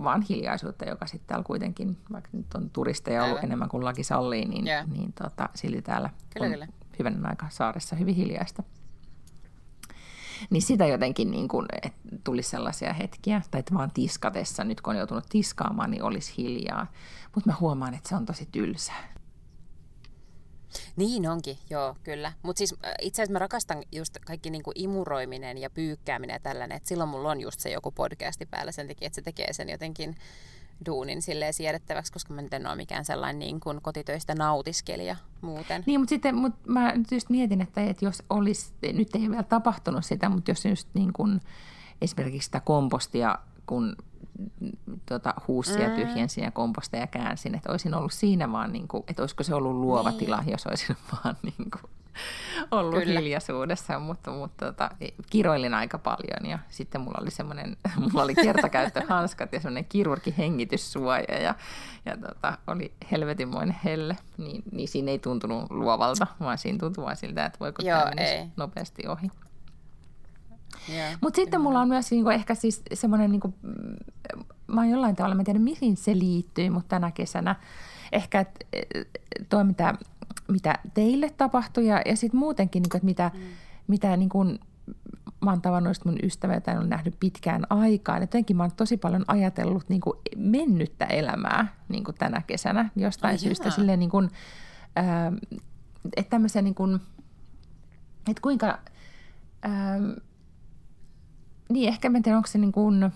[0.04, 3.46] vaan hiljaisuutta, joka sitten täällä kuitenkin, vaikka nyt on turisteja ollut Aivan.
[3.46, 4.88] enemmän kuin laki sallii, niin, yeah.
[4.88, 6.68] niin tota, silti täällä kyllä, on kyllä
[7.00, 8.64] hyvänen aika saaressa hyvin hiljaista.
[10.50, 14.92] Niin sitä jotenkin niin kuin, että tuli sellaisia hetkiä, tai että vaan tiskatessa, nyt kun
[14.92, 16.92] on joutunut tiskaamaan, niin olisi hiljaa.
[17.36, 19.16] Mutta mä huomaan, että se on tosi tylsää.
[20.96, 22.34] Niin onkin, joo, kyllä.
[22.44, 26.90] Mutta siis itse asiassa mä rakastan just kaikki niinku imuroiminen ja pyykkääminen ja tällainen, että
[26.90, 30.16] silloin mulla on just se joku podcasti päällä sen takia, että se tekee sen jotenkin
[30.86, 35.84] duunin silleen siedettäväksi, koska mä nyt en ole mikään sellainen niin kuin kotitöistä nautiskelija muuten.
[35.86, 39.30] Niin, mutta sitten mut mä nyt just mietin, että, että jos olisi, nyt ei ole
[39.30, 41.42] vielä tapahtunut sitä, mutta jos just niin kuin
[42.02, 43.96] esimerkiksi sitä kompostia, kun
[45.06, 45.96] tota, huussia mm.
[45.96, 49.76] tyhjensin ja komposteja käänsin, että olisin ollut siinä vaan, niin kuin, että olisiko se ollut
[49.76, 50.20] luova niin.
[50.20, 51.92] tila, jos olisin vaan niin kuin,
[52.72, 53.20] ollut Kyllä.
[53.20, 54.90] hiljaisuudessa, mutta, mutta tota,
[55.30, 61.56] kiroilin aika paljon ja sitten mulla oli semmoinen, mulla oli kertakäyttöhanskat ja semmoinen kirurgihengityssuoja ja,
[62.06, 67.18] ja tota, oli helvetinmoinen helle, niin, niin siinä ei tuntunut luovalta, vaan siinä tuntui vain
[67.18, 69.32] siltä, että voiko Joo, tämä nopeasti ohi.
[70.90, 73.54] Yeah, Mutta sitten mulla on myös niinku ehkä siis semmoinen, niinku,
[74.68, 77.56] mä oon jollain tavalla, mä en tiedä mihin se liittyy, mutta tänä kesänä
[78.12, 78.46] ehkä
[79.50, 79.94] tuo, mitä,
[80.48, 83.42] mitä teille tapahtui ja, ja sitten muutenkin, niinku, että mitä, mm.
[83.88, 84.44] mitä niinku,
[85.42, 88.22] mä oon tavannut mun ystäviä, joita en ole nähnyt pitkään aikaan.
[88.22, 93.32] Jotenkin mä oon tosi paljon ajatellut niin kuin mennyttä elämää niin kuin tänä kesänä jostain
[93.32, 93.72] Ai syystä.
[93.72, 94.30] Silleen, niin kuin,
[94.96, 95.32] ää,
[96.16, 97.00] että tämmöisen, niin kuin,
[98.30, 98.80] että kuinka...
[99.62, 100.00] Ää,
[101.70, 103.12] niin ehkä mä en tiedä, onko se niin kuin,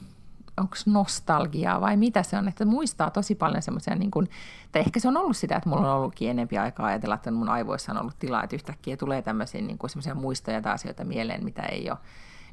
[0.60, 4.30] onko nostalgiaa vai mitä se on, että muistaa tosi paljon semmoisia, niin kuin,
[4.72, 7.50] tai ehkä se on ollut sitä, että mulla on ollutkin enempi aikaa ajatella, että mun
[7.50, 11.44] aivoissa on ollut tilaa, että yhtäkkiä tulee tämmöisiä niin kuin semmoisia muistoja tai asioita mieleen,
[11.44, 11.98] mitä ei ole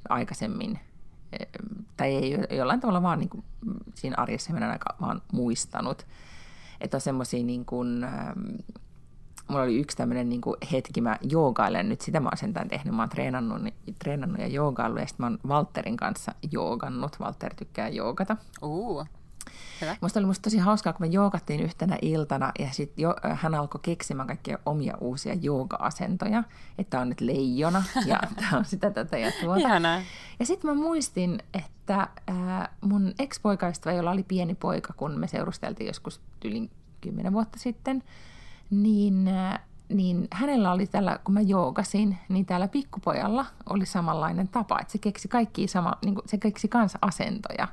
[0.09, 0.79] aikaisemmin,
[1.33, 1.47] eh,
[1.97, 3.45] tai ei jollain tavalla vaan niin kuin,
[3.95, 6.07] siinä arjessa mennä aika vaan muistanut.
[6.81, 8.07] Että on semmoisia niin kuin,
[9.49, 10.41] mulla oli yksi tämmöinen niin
[10.73, 13.63] hetki, mä joogailen nyt, sitä mä oon sentään tehnyt, mä oon treenannut,
[13.99, 18.37] treenannut ja joogaillut, ja sitten mä oon Walterin kanssa joogannut, Walter tykkää joogata.
[18.63, 19.07] Uh.
[19.81, 19.97] Hyvä.
[20.01, 23.81] Musta oli musta tosi hauskaa, kun me joogattiin yhtenä iltana ja sitten jo, hän alkoi
[23.83, 26.45] keksimään kaikkia omia uusia jooga-asentoja.
[26.79, 29.61] Että on nyt leijona ja tämä on sitä tätä ja tuota.
[29.61, 30.01] Ihanaa.
[30.41, 35.87] Ja sitten mä muistin, että äh, mun ex-poikaystävä, jolla oli pieni poika, kun me seurusteltiin
[35.87, 38.03] joskus yli kymmenen vuotta sitten,
[38.71, 44.81] niin, äh, niin hänellä oli tällä, kun mä joogasin, niin täällä pikkupojalla oli samanlainen tapa,
[44.81, 47.69] että se keksi kaikki sama, niin kuin, se keksi kanssa asentoja.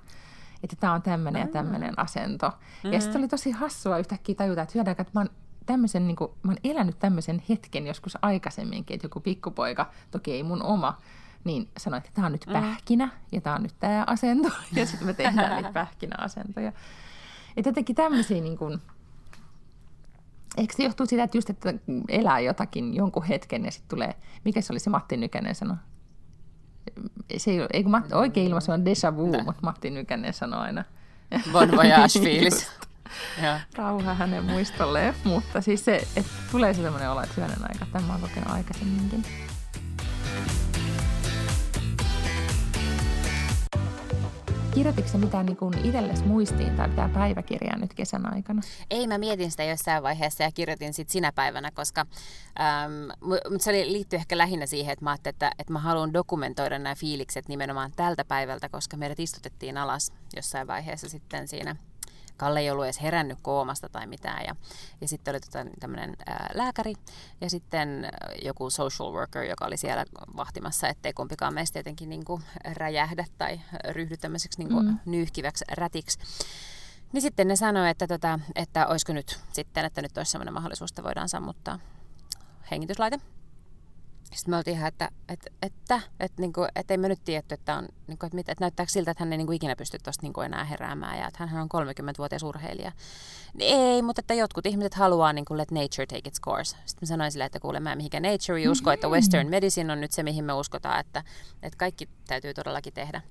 [0.64, 2.48] Että tämä on tämmöinen ja tämmöinen asento.
[2.48, 2.94] Mm-hmm.
[2.94, 5.30] Ja sitten oli tosi hassua yhtäkkiä tajuta, että hyödäänkö, että mä oon
[5.66, 10.44] tämmöisen, niin kuin, mä oon elänyt tämmöisen hetken joskus aikaisemminkin, että joku pikkupoika, toki ei
[10.44, 10.98] mun oma,
[11.44, 12.54] niin sanoi, että tämä on nyt mm.
[12.54, 14.50] pähkinä ja tämä on nyt tämä asento.
[14.76, 16.72] Ja sitten me tehdään niitä pähkinäasentoja.
[17.56, 18.82] Ja jotenkin tämmöisiä niin kuin,
[20.58, 21.74] Eikö se johtuu siitä, että just että
[22.10, 25.76] elää jotakin jonkun hetken ja sitten tulee, mikä se oli se Matti Nykänen sano?
[27.38, 30.84] Se ei, ei kun Matti, oikein ilmaisu on déjà vu, mutta Matti Nykänen sanoo aina.
[31.52, 32.72] Bon voyage-fiilis.
[33.76, 38.14] Rauha hänen muistolleen, mutta siis se, että tulee se sellainen olo, että hyvänen aika, tämä
[38.14, 39.24] on kokenut aikaisemminkin.
[44.74, 48.62] Kirjoititko mitään niin kuin itsellesi muistiin tai mitään päiväkirjaa nyt kesän aikana?
[48.90, 52.06] Ei, mä mietin sitä jossain vaiheessa ja kirjoitin sitten sinä päivänä, koska
[52.60, 56.96] ähm, se liittyy ehkä lähinnä siihen, että mä ajattelin, että, että mä haluan dokumentoida nämä
[56.96, 61.76] fiilikset nimenomaan tältä päivältä, koska meidät istutettiin alas jossain vaiheessa sitten siinä
[62.38, 64.46] Kalle ei ollut edes herännyt koomasta tai mitään.
[64.48, 64.56] Ja,
[65.02, 66.16] ja sitten oli tota, tämmöinen
[66.54, 66.94] lääkäri
[67.42, 68.12] ja sitten
[68.46, 70.06] joku social worker, joka oli siellä
[70.38, 72.44] vahtimassa, ettei kumpikaan meistä jotenkin niin kuin
[72.74, 75.00] räjähdä tai ryhdy tämmöiseksi niin kuin mm.
[75.06, 76.20] nyyhkiväksi rätiksi.
[77.14, 80.92] Niin sitten ne sanoi, että, tota, että olisiko nyt sitten, että nyt olisi sellainen mahdollisuus,
[80.92, 81.80] että voidaan sammuttaa
[82.72, 83.20] hengityslaite.
[84.24, 87.54] Sitten me oltiin ihan, että, että, että, että, niin kuin, että ei me nyt tiedetty,
[87.54, 89.98] että, on, niin kuin, että, että näyttääkö siltä, että hän ei niin kuin ikinä pysty
[90.04, 92.92] tuosta niin enää heräämään ja että hän on 30-vuotias urheilija.
[93.60, 96.78] Ei, mutta että jotkut ihmiset haluaa niin kuin let nature take its course.
[96.86, 98.94] Sitten mä sanoin sille, että kuule mä mihinkä nature usko, mm-hmm.
[98.94, 101.24] että western medicine on nyt se, mihin me uskotaan, että,
[101.64, 103.22] että kaikki täytyy todellakin tehdä.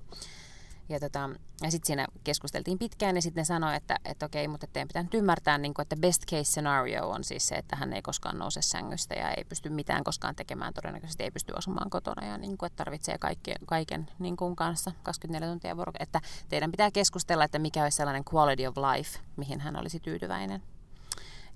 [0.89, 1.29] Ja, tota,
[1.61, 5.03] ja sitten siinä keskusteltiin pitkään ja sitten ne sanoi, että, että okei, mutta teidän pitää
[5.03, 8.37] nyt ymmärtää, niin kuin, että best case scenario on siis se, että hän ei koskaan
[8.37, 12.57] nouse sängystä ja ei pysty mitään koskaan tekemään, todennäköisesti ei pysty asumaan kotona ja niin
[12.57, 15.91] kuin, että tarvitsee kaikki, kaiken niin kuin kanssa 24 tuntia vuoro.
[15.99, 20.63] Että teidän pitää keskustella, että mikä olisi sellainen quality of life, mihin hän olisi tyytyväinen.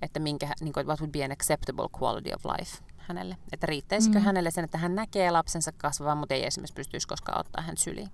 [0.02, 3.36] Että minkä, niin kuin, what would be an acceptable quality of life hänelle.
[3.52, 4.24] Että riittäisikö mm.
[4.24, 8.10] hänelle sen, että hän näkee lapsensa kasvavan, mutta ei esimerkiksi pystyisi koskaan ottaa hän syliin.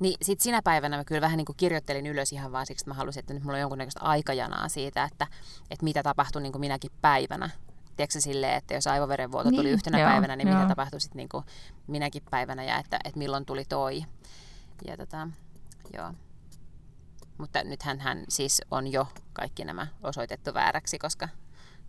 [0.00, 2.90] Niin sitten sinä päivänä mä kyllä vähän niin kuin kirjoittelin ylös ihan vaan siksi, että
[2.90, 5.26] mä halusin, että nyt mulla on jonkunnäköistä aikajanaa siitä, että,
[5.70, 7.50] että mitä tapahtui niin kuin minäkin päivänä
[7.96, 10.56] tiedätkö silleen, että jos aivoverenvuoto tuli Niin, yhtenä joo, päivänä, niin joo.
[10.56, 11.44] mitä tapahtui sitten niin
[11.86, 14.02] minäkin päivänä ja että, että milloin tuli toi.
[14.86, 15.28] Ja tota,
[15.96, 16.14] joo.
[17.38, 21.28] Mutta nythän hän siis on jo kaikki nämä osoitettu vääräksi, koska,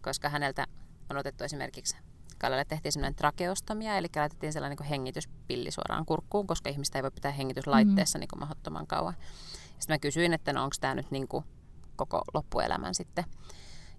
[0.02, 0.68] koska häneltä
[1.10, 1.98] on otettu esimerkiksi
[2.42, 7.12] Kallalle tehtiin sellainen trakeostomia, eli laitettiin sellainen niin hengityspilli suoraan kurkkuun, koska ihmistä ei voi
[7.12, 8.20] pitää hengityslaitteessa mm.
[8.20, 9.14] niin mahdottoman kauan.
[9.80, 11.46] Sitten mä kysyin, että no onko tämä nyt niin kuin
[11.96, 13.26] koko loppuelämän sitten.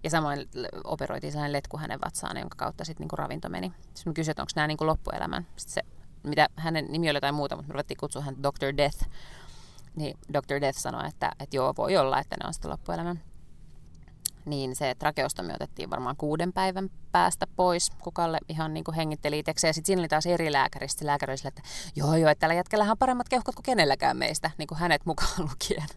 [0.03, 0.49] Ja samoin
[0.83, 3.73] operoitiin sellainen letku hänen vatsaan, jonka kautta sitten niin ravinto meni.
[3.81, 5.47] Sitten mä kysyin, että onko nämä niin kuin loppuelämän.
[5.55, 5.81] Sitten se,
[6.23, 8.77] mitä hänen nimi oli jotain muuta, mutta me ruvettiin kutsua hän Dr.
[8.77, 9.09] Death.
[9.95, 10.61] Niin Dr.
[10.61, 13.21] Death sanoi, että, että joo, voi olla, että ne on sitten loppuelämän
[14.45, 19.69] niin se trakeostomi otettiin varmaan kuuden päivän päästä pois, kukalle ihan niin kuin hengitteli itsekseen.
[19.69, 20.87] Ja sitten siinä oli taas eri lääkäri
[21.29, 21.61] oli sille, että
[21.95, 25.31] joo joo, että tällä jätkellähän on paremmat keuhkot kuin kenelläkään meistä, niin kuin hänet mukaan
[25.49, 25.87] lukien.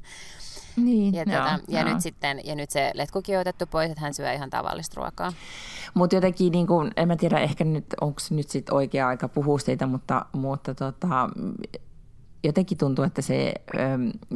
[0.77, 1.93] Niin, ja, joo, tuota, ja, joo.
[1.93, 5.33] nyt sitten, ja nyt se letkukin on otettu pois, että hän syö ihan tavallista ruokaa.
[5.95, 9.59] Mutta jotenkin, niin kun, en mä tiedä, ehkä nyt, onko nyt sit oikea aika puhua
[9.59, 11.29] siitä, mutta, mutta tota,
[12.47, 13.79] jotenkin tuntuu, että se ö,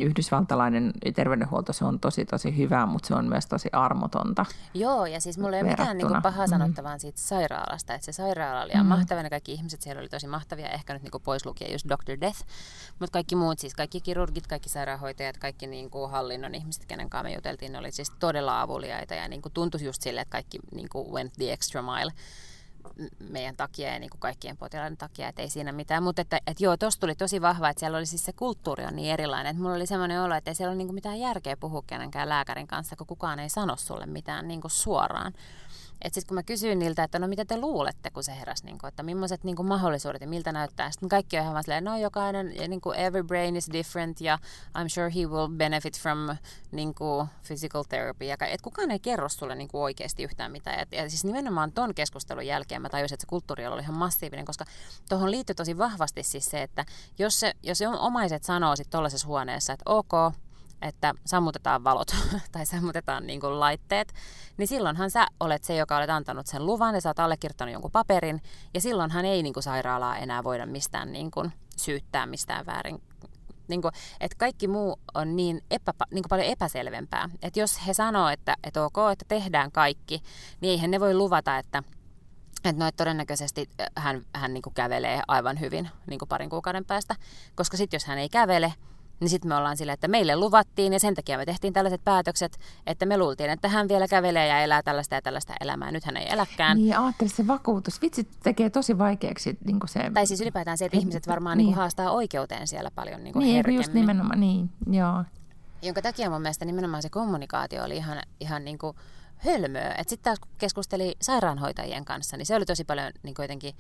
[0.01, 4.46] yhdysvaltalainen terveydenhuolto, se on tosi tosi hyvä, mutta se on myös tosi armotonta.
[4.75, 6.51] Joo, ja siis mulla ei ole mitään niin kuin, pahaa Mm.
[6.51, 7.94] sanottavaa siitä sairaalasta.
[7.94, 8.87] Että se sairaala oli Mm.
[8.87, 11.87] mahtava, ne kaikki ihmiset siellä oli tosi mahtavia, ehkä nyt niin kuin pois lukien just
[11.88, 12.20] Dr.
[12.20, 12.40] Death.
[12.99, 17.29] Mutta kaikki muut, siis kaikki kirurgit, kaikki sairaanhoitajat, kaikki niin kuin hallinnon ihmiset, kenen kanssa
[17.29, 20.59] me juteltiin, ne oli siis todella avuliaita ja niin kuin tuntui just silleen, että kaikki
[20.75, 22.12] niin kuin went the extra mile
[23.19, 26.03] meidän takia ja niin kuin kaikkien potilaiden takia, että ei siinä mitään.
[26.03, 28.97] Mutta että, että joo, tuossa tuli tosi vahva, että siellä oli siis se kulttuuri on
[28.97, 29.51] niin erilainen.
[29.51, 32.29] Että mulla oli semmoinen olo, että ei siellä ole niin kuin mitään järkeä puhua kenenkään
[32.29, 35.33] lääkärin kanssa, kun kukaan ei sano sulle mitään niin kuin suoraan.
[36.03, 38.79] Että sitten kun mä kysyin niiltä, että no mitä te luulette, kun se heräsi, niin
[38.79, 40.91] kuin, että millaiset niin mahdollisuudet ja miltä näyttää.
[40.91, 44.21] Sitten kaikki on ihan vaan silleen, no jokainen, ja niin kuin every brain is different
[44.21, 44.39] ja
[44.79, 46.37] I'm sure he will benefit from
[46.73, 48.25] niin kuin physical therapy.
[48.25, 50.79] Ja, että kukaan ei kerro sulle niin kuin oikeasti yhtään mitään.
[50.79, 54.45] Ja, ja siis nimenomaan ton keskustelun jälkeen mä tajusin, että se kulttuuri oli ihan massiivinen,
[54.45, 54.65] koska
[55.09, 56.85] tuohon liittyy tosi vahvasti siis se, että
[57.19, 60.13] jos, se, jos omaiset sanoo sitten tuollaisessa huoneessa, että ok,
[60.83, 62.09] että sammutetaan valot
[62.53, 64.12] tai sammutetaan niin kuin laitteet,
[64.57, 67.90] niin silloinhan sä olet se, joka olet antanut sen luvan ja sä oot allekirjoittanut jonkun
[67.90, 68.43] paperin
[68.75, 73.03] ja silloinhan ei niin kuin sairaalaa enää voida mistään niin kuin syyttää mistään väärin.
[73.69, 77.29] Niin kuin, että kaikki muu on niin, epä, niin kuin paljon epäselvempää.
[77.43, 80.23] Että jos he sanoo, että, että ok, että tehdään kaikki,
[80.61, 81.83] niin eihän ne voi luvata, että
[82.64, 86.85] että no, että todennäköisesti hän, hän niin kuin kävelee aivan hyvin niin kuin parin kuukauden
[86.85, 87.16] päästä,
[87.55, 88.75] koska sitten jos hän ei kävele,
[89.21, 92.59] niin sitten me ollaan sillä, että meille luvattiin ja sen takia me tehtiin tällaiset päätökset,
[92.87, 95.93] että me luultiin, että hän vielä kävelee ja elää tällaista ja tällaista elämää.
[95.93, 96.77] Nyt hän ei eläkään.
[96.77, 98.03] Niin, ajattelin se vakuutus.
[98.03, 100.11] Vitsi tekee tosi vaikeaksi niin se...
[100.15, 101.67] Tai siis ylipäätään se, että ihmiset varmaan niin.
[101.67, 103.79] Niin haastaa oikeuteen siellä paljon niin niin, herkemmin.
[103.79, 105.25] just nimenomaan, niin, joo.
[105.83, 108.97] Jonka takia mun mielestä nimenomaan se kommunikaatio oli ihan, ihan niin kuin
[109.37, 109.95] hölmöä.
[109.99, 113.75] Sitten taas kun keskusteli sairaanhoitajien kanssa, niin se oli tosi paljon niin jotenkin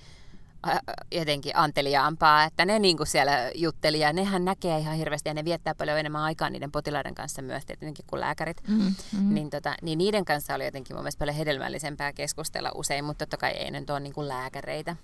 [1.12, 5.44] jotenkin anteliaampaa, että ne niin kuin siellä jutteli ja nehän näkee ihan hirveästi ja ne
[5.44, 8.68] viettää paljon enemmän aikaa niiden potilaiden kanssa myös tietenkin kuin lääkärit.
[8.68, 9.34] Mm, mm.
[9.34, 13.36] Niin, tota, niin niiden kanssa oli jotenkin mun mielestä paljon hedelmällisempää keskustella usein, mutta totta
[13.36, 14.96] kai ei nyt ole niin kuin lääkäreitä.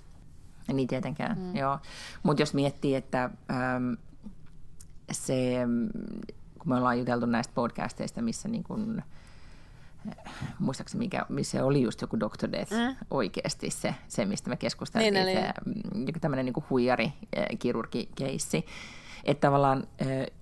[0.72, 1.56] Niin tietenkään, mm.
[1.56, 1.78] joo.
[2.22, 3.96] Mutta jos miettii, että äm,
[5.12, 5.34] se,
[6.58, 9.02] kun me ollaan juteltu näistä podcasteista, missä niin kun,
[10.58, 12.52] muistaakseni mikä, missä oli just joku Dr.
[12.52, 12.96] Death mm.
[13.10, 15.52] oikeasti se, se, mistä me keskusteltiin, Niin se
[16.06, 17.12] joku tämmöinen niin huijari
[17.58, 18.66] kirurgikeissi.
[19.24, 19.86] Että tavallaan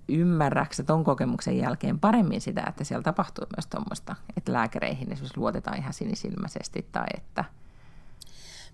[0.07, 5.77] ymmärräksä ton kokemuksen jälkeen paremmin sitä, että siellä tapahtuu myös tuommoista, että lääkäreihin esimerkiksi luotetaan
[5.77, 7.43] ihan sinisilmäisesti tai että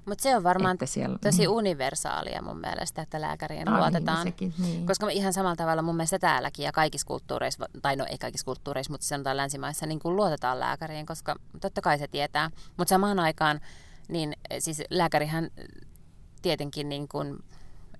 [0.06, 1.54] Mutta se on varmaan siellä- tosi mm.
[1.54, 4.18] universaalia mun mielestä, että lääkäriin Ai, luotetaan.
[4.26, 4.88] niin sekin, niin.
[4.88, 8.94] Koska ihan samalla tavalla mun mielestä täälläkin ja kaikissa kulttuureissa, tai no ei kaikissa kulttuureissa,
[8.94, 12.52] mutta sanotaan länsimaissa, niin kuin luotetaan lääkäriin, koska totta kai se tietää.
[12.78, 13.60] Mutta samaan aikaan,
[14.08, 15.50] niin siis lääkärihän
[16.42, 17.40] tietenkin niin kuin,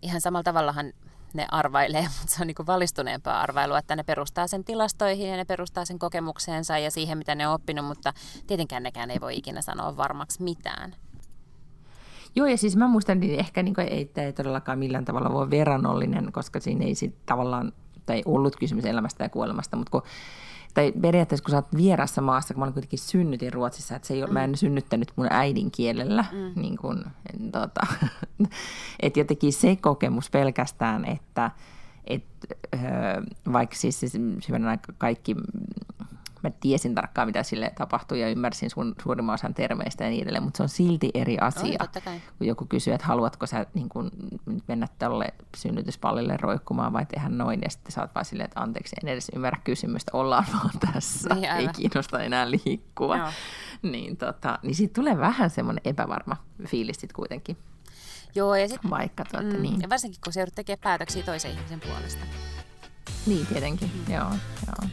[0.02, 0.94] ihan samalla tavallahan
[1.34, 5.38] ne arvailee, mutta se on niin kuin valistuneempaa arvailua, että ne perustaa sen tilastoihin ja
[5.38, 8.14] ne perustaa sen kokemukseensa ja siihen, mitä ne on oppinut, mutta
[8.48, 10.96] tietenkään nekään ei voi ikinä sanoa varmaksi mitään.
[12.36, 15.34] Joo, ja siis mä muistan, niin ehkä niin kuin, ei, että ei todellakaan millään tavalla
[15.34, 17.74] voi verrannollinen, koska siinä ei sit tavallaan,
[18.06, 20.02] tai ollut kysymys elämästä ja kuolemasta, mutta kun,
[20.74, 24.14] tai periaatteessa kun sä oot vierassa maassa, kun mä olin kuitenkin synnytin Ruotsissa, että se
[24.14, 24.34] ei, mm.
[24.34, 26.62] mä en synnyttänyt mun äidinkielellä, mm.
[26.62, 27.88] niin kuin, en, tota,
[29.00, 31.52] että jotenkin se kokemus pelkästään, että
[32.08, 32.24] et,
[32.76, 32.82] öö,
[33.54, 34.14] vaikka siis, siis
[34.48, 35.36] hyvänä aika kaikki
[36.44, 40.44] mä tiesin tarkkaan, mitä sille tapahtui ja ymmärsin sun, suurimman osan termeistä ja niin edelleen,
[40.44, 44.12] mutta se on silti eri asia, On, kun joku kysyy, että haluatko sä niin kun,
[44.68, 48.96] mennä tälle synnytyspallille roikkumaan vai tehdä noin, ja sitten sä oot vaan silleen, että anteeksi,
[49.04, 53.18] en edes ymmärrä kysymystä, ollaan vaan tässä, niin, ei kiinnosta enää liikkua.
[53.18, 53.30] Joo.
[53.82, 57.58] Niin, tota, niin siitä tulee vähän semmoinen epävarma fiilis sitten kuitenkin.
[58.36, 59.82] Joo, ja sit, Vaikka, tuota, mm, niin.
[59.82, 62.26] ja varsinkin kun se joudut tekemään päätöksiä toisen ihmisen puolesta.
[63.26, 64.14] Niin, tietenkin, mm.
[64.14, 64.32] joo,
[64.68, 64.90] joo.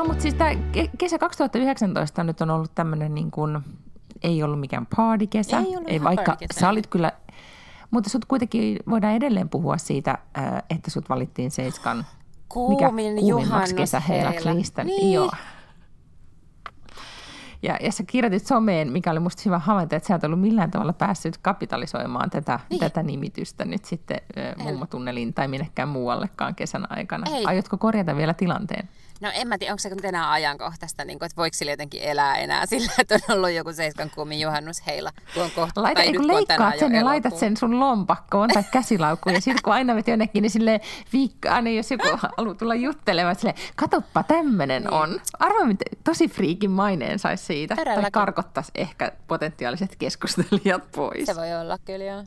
[0.00, 0.50] No mutta siis tämä
[0.98, 3.58] kesä 2019 nyt on ollut tämmöinen niin kuin,
[4.22, 5.58] ei ollut mikään party-kesä.
[5.58, 7.12] Ei ollut ei, vaikka sä olit kyllä,
[7.90, 12.06] mutta sut kuitenkin voidaan edelleen puhua siitä, äh, että sut valittiin Seiskan
[12.48, 14.86] Kuumin mikä kuumimmaksi kesäheilaksi listan.
[14.86, 15.12] Niin.
[15.12, 15.30] Joo.
[17.62, 20.70] Ja, ja sä kirjoitit someen, mikä oli musta hyvä havainto, että sä et ollut millään
[20.70, 22.80] tavalla päässyt kapitalisoimaan tätä, niin.
[22.80, 24.20] tätä nimitystä nyt sitten
[24.58, 27.30] mummotunneliin tai minnekään muuallekaan kesän aikana.
[27.30, 27.44] Ei.
[27.44, 28.88] Aiotko korjata vielä tilanteen?
[29.20, 32.02] No en mä tiedä, onko se nyt enää ajankohtaista, niin kuin, että voiko sillä jotenkin
[32.02, 35.82] elää enää sillä, että on ollut joku seiskan kuumin juhannus heillä, kun on kohta.
[35.82, 39.72] Laita, tai kun leikkaat sen ja laitat sen sun lompakkoon tai käsilaukkuun ja sitten kun
[39.72, 40.80] aina vet jonnekin, niin sille
[41.12, 44.92] viikko, aina jos joku haluaa tulla juttelemaan, sille katoppa tämmöinen niin.
[44.92, 45.20] on.
[45.38, 47.76] Arvoin, miten tosi friikin maineen saisi siitä.
[47.76, 48.02] Todellakin.
[48.02, 51.26] Tai karkottaisi ehkä potentiaaliset keskustelijat pois.
[51.26, 52.24] Se voi olla kyllä, joo.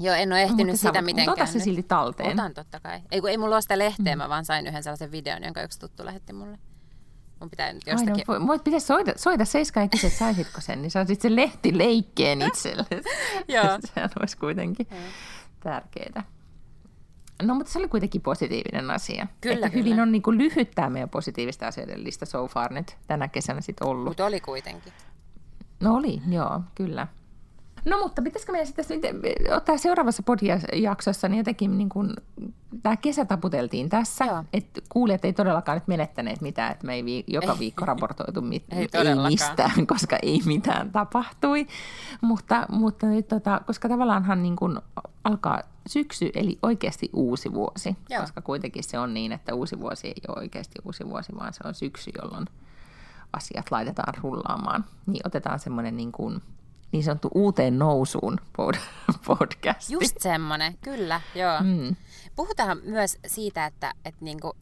[0.00, 1.32] Joo, en ole ehtinyt no, sitä mitenkään.
[1.32, 2.30] Ota se silti talteen.
[2.30, 3.00] Otan totta kai.
[3.10, 4.18] Ei, kun ei mulla ole sitä lehteä, mm.
[4.18, 6.58] mä vaan sain yhden sellaisen videon, jonka yksi tuttu lähetti mulle.
[7.40, 8.24] Mun pitää nyt jostakin...
[8.28, 11.78] Ai no, voit pitää soida, soida Seiska ja kysyä, saisitko sen, niin saisit sen lehti
[11.78, 12.86] leikkeen itselle.
[13.48, 13.64] Joo.
[13.94, 14.86] Sehän olisi kuitenkin
[15.60, 16.22] tärkeää.
[17.42, 19.26] No, mutta se oli kuitenkin positiivinen asia.
[19.40, 19.84] Kyllä, Että kyllä.
[19.84, 23.60] hyvin on niin kuin lyhyt tämä meidän positiivista asioiden lista so far nyt tänä kesänä
[23.60, 24.04] sitten ollut.
[24.04, 24.92] Mutta oli kuitenkin.
[25.80, 27.06] No oli, joo, kyllä.
[27.86, 29.16] No mutta pitäisikö meidän sitten
[29.56, 32.14] ottaa seuraavassa podjaksossa niin jotenkin niin kuin,
[32.82, 34.44] tämä kesä taputeltiin tässä, Joo.
[34.52, 38.64] että kuulijat ei todellakaan nyt menettäneet mitään, että me ei vi- joka viikko raportoitu mit-
[38.72, 41.66] ei, ei mistään, koska ei mitään tapahtui,
[42.20, 44.78] mutta, mutta nyt, tota, koska tavallaanhan niin kuin
[45.24, 48.20] alkaa syksy, eli oikeasti uusi vuosi, Joo.
[48.20, 51.60] koska kuitenkin se on niin, että uusi vuosi ei ole oikeasti uusi vuosi, vaan se
[51.64, 52.46] on syksy, jolloin
[53.32, 56.42] asiat laitetaan rullaamaan, niin otetaan semmoinen niin kuin
[56.96, 58.80] niin sanottu uuteen nousuun pod-
[59.26, 59.92] podcasti.
[59.92, 61.60] Just semmoinen, kyllä, joo.
[61.60, 61.96] Mm.
[62.36, 64.56] Puhutaan myös siitä, että, että niinku,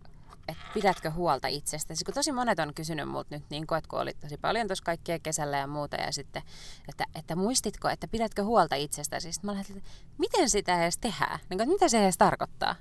[0.49, 2.05] että pidätkö huolta itsestäsi.
[2.05, 4.85] Kun tosi monet on kysynyt multa nyt, niin kuin, että kun olit tosi paljon tuossa
[4.85, 6.43] kaikkea kesällä ja muuta, ja sitten,
[6.89, 9.33] että, että muistitko, että pidätkö huolta itsestäsi.
[9.33, 11.39] Sitten mä lähdin, että miten sitä edes tehdään?
[11.51, 12.75] Niin kuin, mitä se edes tarkoittaa?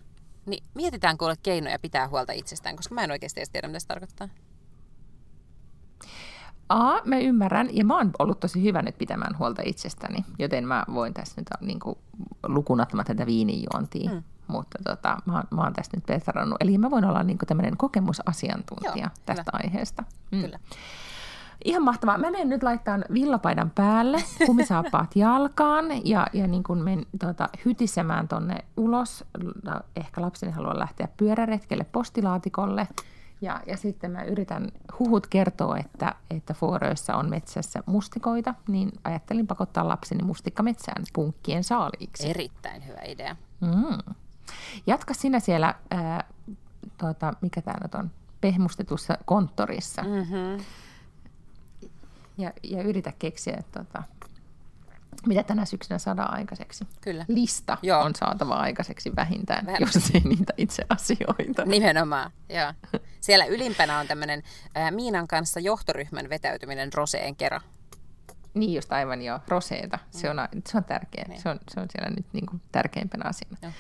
[0.46, 3.88] Niin mietitään kuule keinoja pitää huolta itsestään, koska mä en oikeasti edes tiedä, mitä se
[3.88, 4.30] tarkoittaa.
[6.74, 10.84] A, mä ymmärrän, ja mä oon ollut tosi hyvä nyt pitämään huolta itsestäni, joten mä
[10.94, 11.98] voin tässä nyt niin kuin,
[12.48, 14.24] lukunottamatta tätä viinijuontia, mm.
[14.48, 16.58] mutta tota, mä, mä oon tästä nyt petrannut.
[16.60, 19.64] Eli mä voin olla niin kuin tämmöinen kokemusasiantuntija Joo, tästä hyvä.
[19.64, 20.04] aiheesta.
[20.32, 20.42] Mm.
[20.42, 20.60] Kyllä.
[21.66, 22.18] Ihan mahtavaa.
[22.18, 28.28] Mä menen nyt laittaa villapaidan päälle, kumisaappaat jalkaan ja, ja niin kuin menen tota, hytisemään
[28.28, 29.24] tonne ulos.
[29.96, 32.88] Ehkä lapseni haluaa lähteä pyöräretkelle postilaatikolle–
[33.44, 39.48] ja, ja sitten mä yritän, huhut kertoo, että, että Fuoröissä on metsässä mustikoita, niin ajattelin
[39.48, 42.30] pakottaa lapseni mustikkametsään punkkien saaliiksi.
[42.30, 43.36] Erittäin hyvä idea.
[43.62, 44.14] Mm.
[44.88, 46.24] Jatka sinä siellä, ää,
[46.98, 50.04] tuota, mikä tämä nyt on, pehmustetussa konttorissa.
[50.04, 50.66] Mm-hmm.
[52.38, 54.04] Ja, ja yritä keksiä, että tuota,
[55.28, 56.88] mitä tänä syksynä saadaan aikaiseksi.
[57.02, 57.26] Kyllä.
[57.28, 58.02] Lista Joo.
[58.02, 59.82] on saatava aikaiseksi vähintään, Vähän.
[59.82, 61.66] jos ei niitä itse asioita.
[61.66, 62.74] Nimenomaan, joo.
[63.22, 64.44] Siellä ylimpänä on tämmöinen
[64.92, 67.62] Miinan kanssa johtoryhmän vetäytyminen Roseen kera.
[68.54, 70.00] Niin just aivan jo, roseeta.
[70.12, 71.26] Se on, se on tärkeä.
[71.28, 71.42] Niin.
[71.42, 73.58] Se, on, se on siellä nyt niin kuin tärkeimpänä asiana.
[73.62, 73.72] Joo.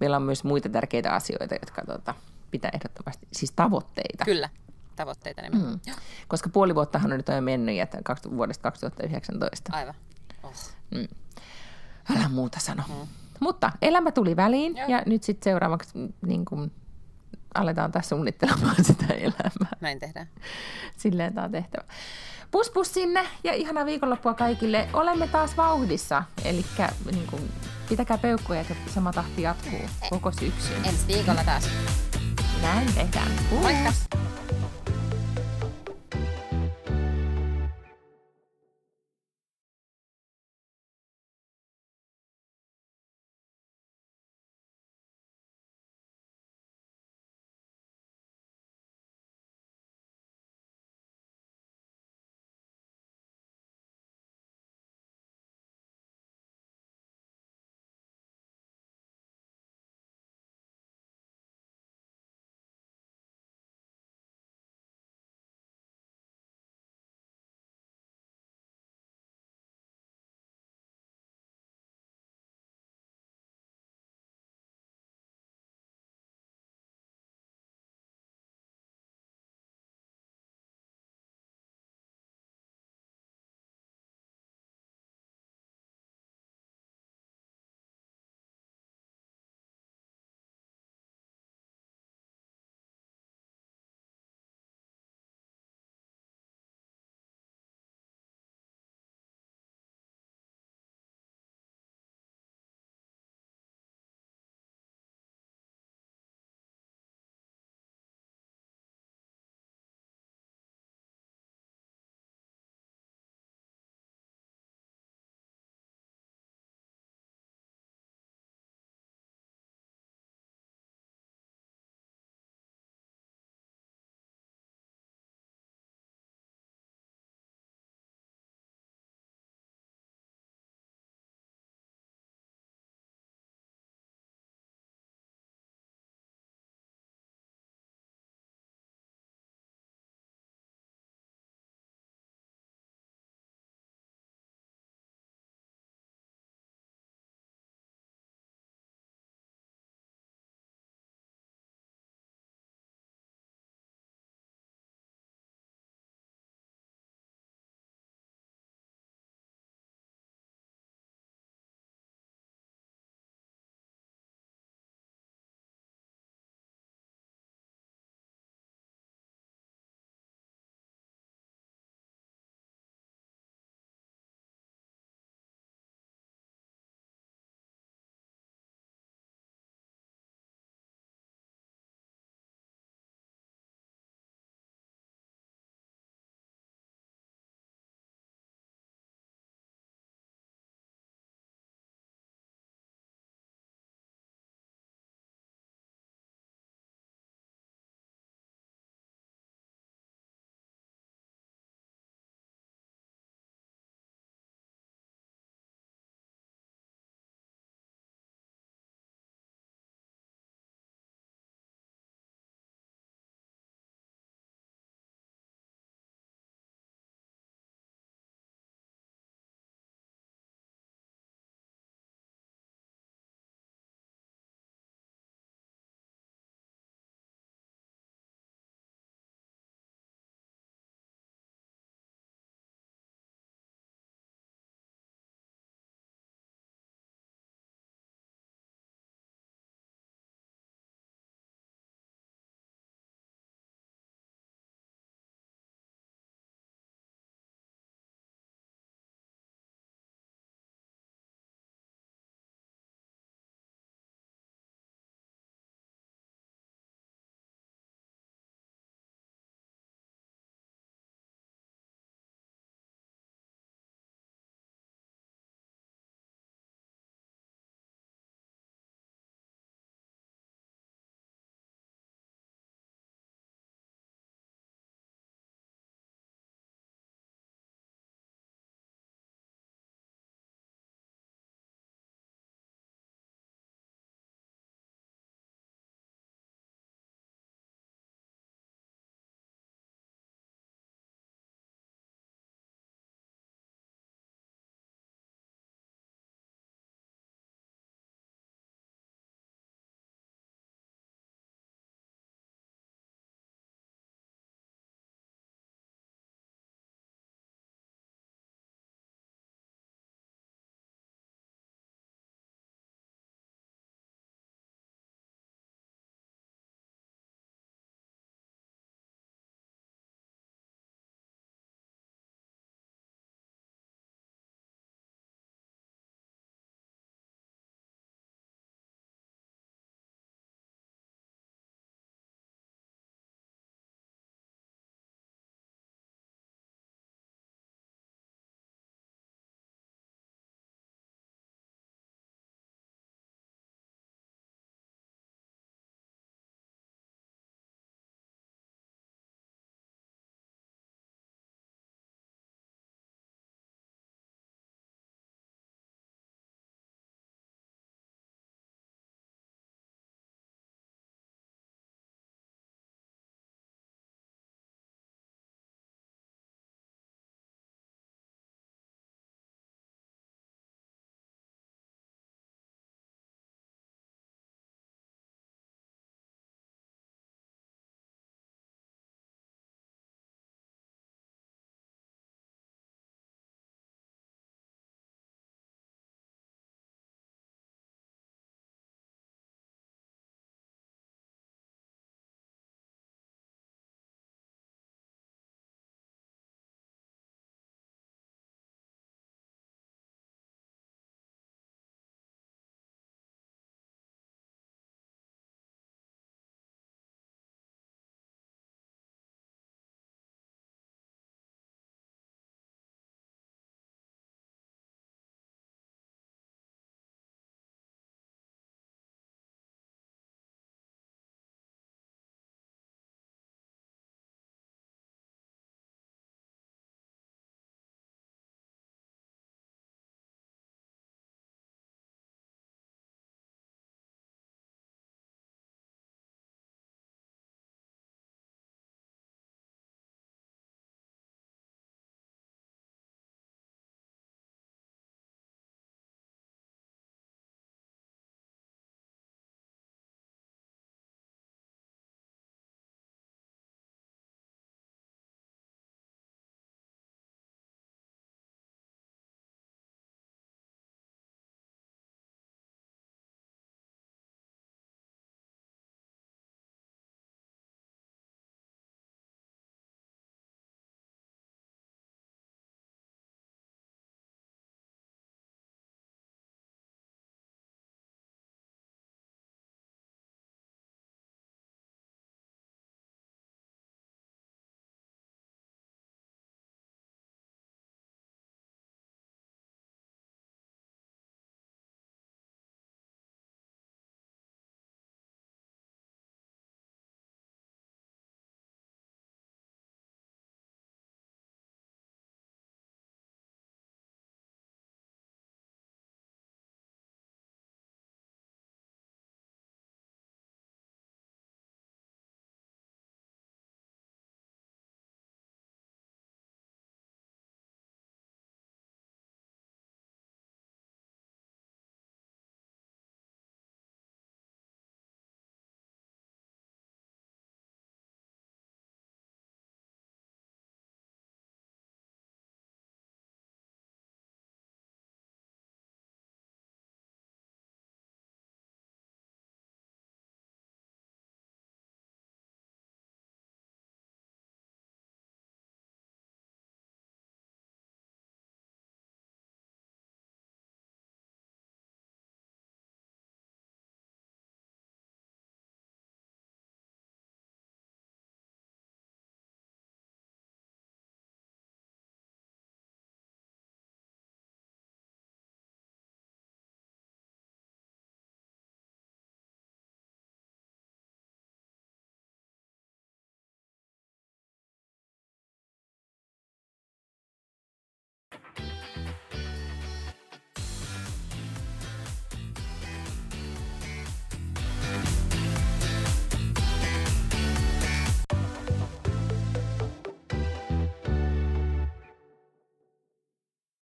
[0.00, 2.14] Meillä on myös muita tärkeitä asioita, jotka tuota,
[2.50, 4.24] pitää ehdottomasti, siis tavoitteita.
[4.24, 4.48] Kyllä,
[4.96, 5.80] tavoitteita nimenomaan.
[5.86, 5.92] Mm.
[6.28, 7.98] Koska puoli vuottahan on nyt jo mennyt että
[8.36, 9.76] vuodesta 2019.
[9.76, 9.94] Aivan.
[10.42, 10.52] Oh.
[10.94, 11.08] Mm.
[12.16, 12.82] Älä muuta sano.
[12.88, 13.08] Mm.
[13.40, 14.88] Mutta elämä tuli väliin Joo.
[14.88, 15.92] ja nyt sitten seuraavaksi
[16.26, 16.72] niin kuin,
[17.54, 19.76] aletaan tässä suunnittelemaan sitä elämää.
[19.80, 20.28] Näin tehdään.
[20.96, 21.84] Silleen tämä on tehtävä.
[22.50, 24.88] Pus pus sinne ja ihanaa viikonloppua kaikille.
[24.92, 26.64] Olemme taas vauhdissa, eli
[27.12, 27.50] niin
[27.88, 30.84] pitäkää peukkuja, että sama tahti jatkuu koko syksyn.
[30.84, 31.68] Ensi viikolla taas.
[32.62, 33.30] Näin tehdään.
[33.50, 34.21] Moikka!